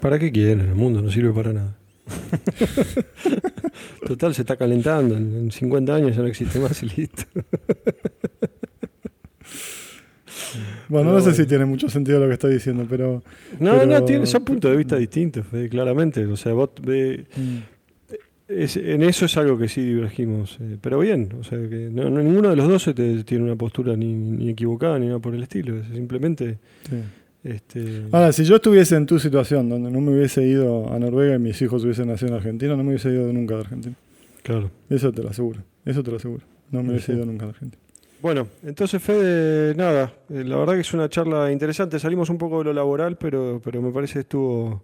¿Para 0.00 0.20
qué 0.20 0.30
quieren? 0.30 0.60
El 0.60 0.76
mundo 0.76 1.02
no 1.02 1.10
sirve 1.10 1.32
para 1.32 1.52
nada. 1.52 1.76
Total, 4.06 4.34
se 4.34 4.42
está 4.42 4.56
calentando. 4.56 5.16
En 5.16 5.50
50 5.50 5.94
años 5.94 6.16
ya 6.16 6.22
no 6.22 6.28
existe 6.28 6.58
más 6.58 6.82
y 6.82 6.86
listo. 6.86 7.24
Bueno, 10.90 11.12
no 11.12 11.20
sé 11.20 11.32
si 11.32 11.46
tiene 11.46 11.64
mucho 11.64 11.88
sentido 11.88 12.18
lo 12.18 12.26
que 12.26 12.34
estoy 12.34 12.52
diciendo, 12.54 12.84
pero. 12.90 13.22
No, 13.60 13.86
no, 13.86 14.04
tiene, 14.04 14.26
son 14.26 14.44
puntos 14.44 14.70
de 14.70 14.76
vista 14.76 14.96
distintos, 14.96 15.46
claramente. 15.70 16.26
O 16.26 16.36
sea, 16.36 16.52
vos 16.52 16.70
mm. 16.84 17.58
en 18.48 19.02
eso 19.04 19.24
es 19.24 19.36
algo 19.36 19.56
que 19.56 19.68
sí 19.68 19.82
divergimos. 19.82 20.58
Eh, 20.60 20.76
pero 20.80 20.98
bien, 20.98 21.32
o 21.38 21.44
sea, 21.44 21.58
que 21.68 21.88
no, 21.92 22.10
ninguno 22.10 22.50
de 22.50 22.56
los 22.56 22.68
dos 22.68 22.92
tiene 23.24 23.44
una 23.44 23.54
postura 23.54 23.96
ni, 23.96 24.50
equivocada 24.50 24.98
ni 24.98 25.06
nada 25.06 25.20
por 25.20 25.34
el 25.34 25.44
estilo. 25.44 25.78
Es 25.78 25.86
simplemente 25.94 26.58
Este, 27.44 28.02
Ahora, 28.10 28.32
si 28.32 28.44
yo 28.44 28.56
estuviese 28.56 28.96
en 28.96 29.06
tu 29.06 29.20
situación, 29.20 29.68
donde 29.68 29.92
no 29.92 30.00
me 30.00 30.10
hubiese 30.12 30.42
ido 30.44 30.92
a 30.92 30.98
Noruega 30.98 31.36
y 31.36 31.38
mis 31.38 31.62
hijos 31.62 31.84
hubiesen 31.84 32.08
nacido 32.08 32.32
en 32.32 32.34
Argentina, 32.34 32.76
no 32.76 32.82
me 32.82 32.90
hubiese 32.90 33.10
ido 33.10 33.32
nunca 33.32 33.54
de 33.54 33.60
Argentina. 33.60 33.94
claro. 34.42 34.72
Eso 34.90 35.12
te 35.12 35.22
lo 35.22 35.30
aseguro. 35.30 35.60
Eso 35.84 36.02
te 36.02 36.10
lo 36.10 36.16
aseguro. 36.16 36.42
No 36.72 36.82
me 36.82 36.90
hubiese 36.90 37.12
ido 37.12 37.24
nunca 37.24 37.46
de 37.46 37.50
Argentina. 37.50 37.82
Bueno, 38.22 38.48
entonces 38.62 39.02
Fede, 39.02 39.74
nada, 39.74 40.12
eh, 40.28 40.44
la 40.44 40.56
verdad 40.56 40.74
que 40.74 40.80
es 40.80 40.92
una 40.92 41.08
charla 41.08 41.50
interesante. 41.50 41.98
Salimos 41.98 42.28
un 42.28 42.36
poco 42.36 42.58
de 42.58 42.64
lo 42.64 42.72
laboral, 42.74 43.16
pero, 43.16 43.60
pero 43.64 43.80
me 43.80 43.90
parece 43.92 44.14
que 44.14 44.20
estuvo. 44.20 44.82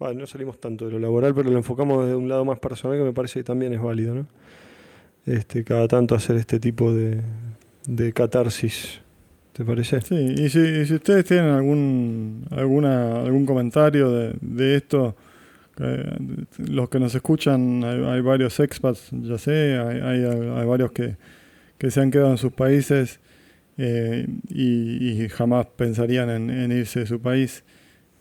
Bueno, 0.00 0.20
no 0.20 0.26
salimos 0.26 0.58
tanto 0.60 0.86
de 0.86 0.92
lo 0.92 0.98
laboral, 0.98 1.32
pero 1.32 1.50
lo 1.50 1.56
enfocamos 1.56 2.04
desde 2.04 2.16
un 2.16 2.28
lado 2.28 2.44
más 2.44 2.58
personal 2.58 2.98
que 2.98 3.04
me 3.04 3.12
parece 3.12 3.40
que 3.40 3.44
también 3.44 3.72
es 3.72 3.80
válido, 3.80 4.14
¿no? 4.16 4.26
Este, 5.26 5.62
cada 5.62 5.86
tanto 5.86 6.16
hacer 6.16 6.36
este 6.36 6.58
tipo 6.58 6.92
de, 6.92 7.20
de 7.86 8.12
catarsis. 8.12 9.00
¿Te 9.52 9.64
parece? 9.64 10.00
Sí, 10.00 10.16
y 10.16 10.48
si, 10.48 10.58
y 10.58 10.86
si 10.86 10.94
ustedes 10.94 11.24
tienen 11.26 11.50
algún 11.50 12.46
alguna 12.50 13.20
algún 13.20 13.46
comentario 13.46 14.10
de, 14.10 14.34
de 14.40 14.76
esto, 14.76 15.14
eh, 15.78 16.16
los 16.58 16.88
que 16.88 16.98
nos 16.98 17.14
escuchan, 17.14 17.84
hay, 17.84 18.02
hay 18.02 18.20
varios 18.22 18.58
expats, 18.60 19.10
ya 19.12 19.38
sé, 19.38 19.78
hay, 19.78 20.00
hay, 20.00 20.24
hay 20.24 20.66
varios 20.66 20.90
que, 20.92 21.16
que 21.82 21.90
se 21.90 22.00
han 22.00 22.12
quedado 22.12 22.30
en 22.30 22.38
sus 22.38 22.52
países 22.52 23.18
eh, 23.76 24.28
y, 24.48 25.28
jamás 25.30 25.66
pensarían 25.66 26.30
en, 26.30 26.70
irse 26.70 27.00
de 27.00 27.06
su 27.06 27.20
país, 27.20 27.64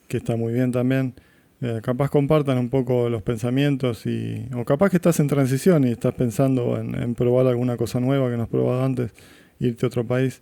que 0.08 0.17
está 0.17 0.36
muy 0.36 0.52
bien 0.52 0.71
también. 0.71 1.13
Eh, 1.62 1.80
capaz 1.84 2.10
compartan 2.10 2.58
un 2.58 2.69
poco 2.69 3.08
los 3.08 3.21
pensamientos 3.21 4.08
y 4.08 4.47
o 4.56 4.65
capaz 4.65 4.89
que 4.89 4.95
estás 4.95 5.19
en 5.19 5.28
transición 5.28 5.84
y 5.88 5.91
estás 5.91 6.15
pensando 6.15 6.76
en, 6.80 7.13
probar 7.13 7.45
alguna 7.45 7.78
cosa 7.78 8.00
nueva 8.00 8.32
que 8.32 8.38
no 8.38 8.43
has 8.43 8.50
probado 8.50 8.84
antes, 8.84 9.12
irte 9.60 9.86
a 9.86 9.89
otro 9.89 10.08
país 10.08 10.41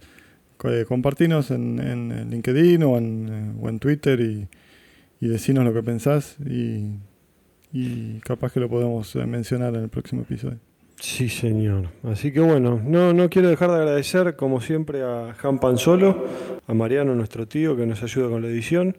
eh, 0.64 0.86
compartinos 0.88 1.52
en, 1.52 1.78
en 1.82 2.30
LinkedIn 2.30 2.84
o 2.84 2.98
en, 2.98 3.28
eh, 3.30 3.54
o 3.62 3.68
en 3.68 3.80
Twitter 3.80 4.22
y, 4.22 4.48
y 5.20 5.28
decinos 5.28 5.66
lo 5.66 5.74
que 5.74 5.84
pensás 5.84 6.38
y, 6.40 6.86
y 7.74 8.22
capaz 8.22 8.54
que 8.54 8.62
lo 8.62 8.70
podemos 8.70 9.14
mencionar 9.18 9.76
en 9.76 9.84
el 9.84 9.90
próximo 9.90 10.22
episodio. 10.22 10.69
Sí, 11.00 11.30
señor. 11.30 11.90
Así 12.04 12.34
que 12.34 12.42
bueno, 12.42 12.82
no, 12.84 13.14
no 13.14 13.30
quiero 13.30 13.48
dejar 13.50 13.70
de 13.70 13.78
agradecer, 13.78 14.36
como 14.36 14.60
siempre, 14.60 15.02
a 15.02 15.34
Han 15.42 15.60
Panzolo, 15.60 16.26
a 16.68 16.74
Mariano, 16.74 17.16
nuestro 17.16 17.48
tío, 17.48 17.78
que 17.78 17.86
nos 17.86 18.04
ayuda 18.04 18.30
con 18.30 18.42
la 18.42 18.50
edición. 18.50 18.98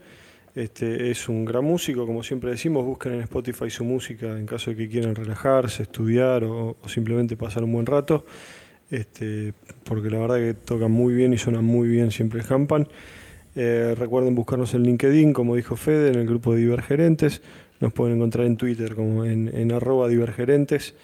Este, 0.54 1.10
es 1.10 1.28
un 1.28 1.44
gran 1.44 1.64
músico, 1.64 2.06
como 2.06 2.22
siempre 2.22 2.50
decimos, 2.50 2.86
busquen 2.86 3.12
en 3.12 3.20
Spotify 3.20 3.68
su 3.68 3.84
música 3.84 4.26
en 4.38 4.46
caso 4.46 4.70
de 4.70 4.76
que 4.76 4.88
quieran 4.88 5.14
relajarse, 5.14 5.82
estudiar 5.82 6.42
o, 6.42 6.76
simplemente 6.86 7.36
pasar 7.36 7.64
un 7.64 7.72
buen 7.72 7.86
rato. 7.86 8.24
Este, 8.90 9.52
porque 9.84 10.10
la 10.10 10.18
verdad 10.18 10.36
que 10.36 10.54
tocan 10.54 10.90
muy 10.90 11.12
bien 11.14 11.34
y 11.34 11.38
suenan 11.38 11.64
muy 11.64 11.88
bien 11.88 12.10
siempre 12.10 12.42
Hampan. 12.48 12.88
Eh, 13.54 13.94
recuerden 13.96 14.34
buscarnos 14.34 14.72
en 14.72 14.84
LinkedIn, 14.84 15.34
como 15.34 15.54
dijo 15.54 15.76
Fede, 15.76 16.08
en 16.08 16.14
el 16.14 16.26
grupo 16.26 16.54
de 16.54 16.60
Divergerentes. 16.62 17.42
Nos 17.78 17.92
pueden 17.92 18.16
encontrar 18.16 18.46
en 18.46 18.56
Twitter 18.56 18.94
como 18.94 19.26
en, 19.26 19.50
en 19.54 19.70
arroba 19.70 20.08
divergerentes. 20.08 20.94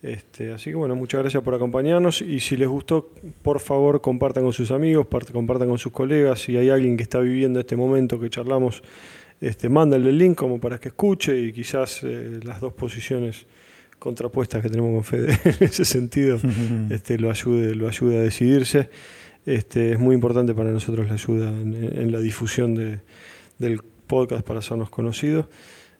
Este, 0.00 0.52
así 0.52 0.70
que 0.70 0.76
bueno, 0.76 0.94
muchas 0.94 1.20
gracias 1.22 1.42
por 1.42 1.54
acompañarnos 1.54 2.22
y 2.22 2.38
si 2.38 2.56
les 2.56 2.68
gustó, 2.68 3.10
por 3.42 3.58
favor 3.58 4.00
compartan 4.00 4.44
con 4.44 4.52
sus 4.52 4.70
amigos, 4.70 5.06
part- 5.08 5.32
compartan 5.32 5.68
con 5.68 5.78
sus 5.78 5.90
colegas. 5.92 6.40
Si 6.40 6.56
hay 6.56 6.70
alguien 6.70 6.96
que 6.96 7.02
está 7.02 7.18
viviendo 7.18 7.58
este 7.58 7.74
momento 7.74 8.20
que 8.20 8.30
charlamos, 8.30 8.82
este, 9.40 9.68
mándenle 9.68 10.10
el 10.10 10.18
link 10.18 10.36
como 10.36 10.60
para 10.60 10.78
que 10.78 10.88
escuche 10.88 11.36
y 11.40 11.52
quizás 11.52 12.00
eh, 12.04 12.38
las 12.44 12.60
dos 12.60 12.74
posiciones 12.74 13.46
contrapuestas 13.98 14.62
que 14.62 14.68
tenemos 14.68 14.92
con 14.94 15.02
Fede 15.04 15.36
en 15.44 15.56
ese 15.66 15.84
sentido 15.84 16.38
este, 16.90 17.18
lo, 17.18 17.30
ayude, 17.30 17.74
lo 17.74 17.88
ayude 17.88 18.18
a 18.18 18.22
decidirse. 18.22 18.90
Este, 19.46 19.92
es 19.92 19.98
muy 19.98 20.14
importante 20.14 20.54
para 20.54 20.70
nosotros 20.70 21.08
la 21.08 21.14
ayuda 21.14 21.48
en, 21.48 21.74
en 21.74 22.12
la 22.12 22.20
difusión 22.20 22.74
de- 22.76 23.00
del 23.58 23.80
podcast 24.06 24.46
para 24.46 24.60
hacernos 24.60 24.90
conocidos. 24.90 25.46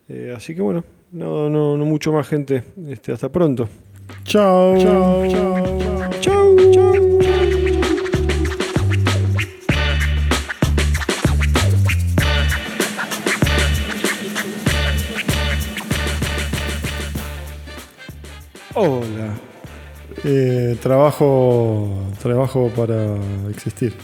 Eh, 0.08 0.32
así 0.36 0.54
que 0.54 0.62
bueno, 0.62 0.84
no, 1.12 1.48
no, 1.48 1.76
no 1.76 1.84
mucho 1.84 2.12
más 2.12 2.28
gente. 2.28 2.64
Este, 2.88 3.12
hasta 3.12 3.28
pronto. 3.30 3.68
Chao. 4.24 4.76
Chao. 4.78 5.28
Chao. 5.28 6.10
Chau, 6.20 6.72
chau. 6.72 6.92
Hola. 18.74 19.34
Eh, 20.24 20.76
trabajo, 20.80 22.12
trabajo 22.22 22.70
para 22.76 23.16
existir. 23.50 23.94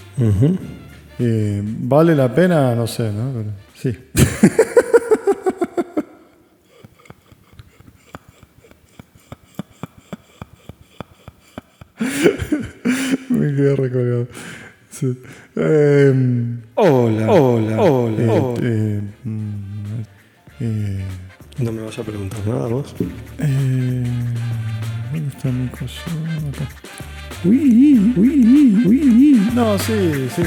Eh, 1.19 1.63
¿Vale 1.63 2.17
la 2.17 2.35
pena? 2.35 2.75
No 2.75 2.87
sé, 2.87 3.13
¿no? 3.13 3.33
Pero 3.33 3.51
sí. 3.75 3.97
Sí. 14.95 15.19
Em, 15.57 16.61
Hola. 16.77 17.27
Hola. 17.29 17.81
Hola. 17.83 18.23
eh, 18.23 18.29
hola. 18.29 18.61
eh, 18.63 19.01
mm, 19.25 20.03
eh, 20.61 21.05
No 21.59 21.73
me 21.73 21.83
vas 21.83 21.99
a 21.99 22.05
preguntar 22.05 22.39
nada 22.47 22.69
vos. 22.69 22.95
¿Dónde 22.97 24.09
está 25.37 25.51
mi 25.51 25.67
cosa? 25.69 26.01
Acá. 26.49 26.69
Uy, 27.45 28.13
uy, 28.17 28.83
uy. 28.87 29.51
No, 29.53 29.77
sí, 29.81 30.29
sí. 30.37 30.43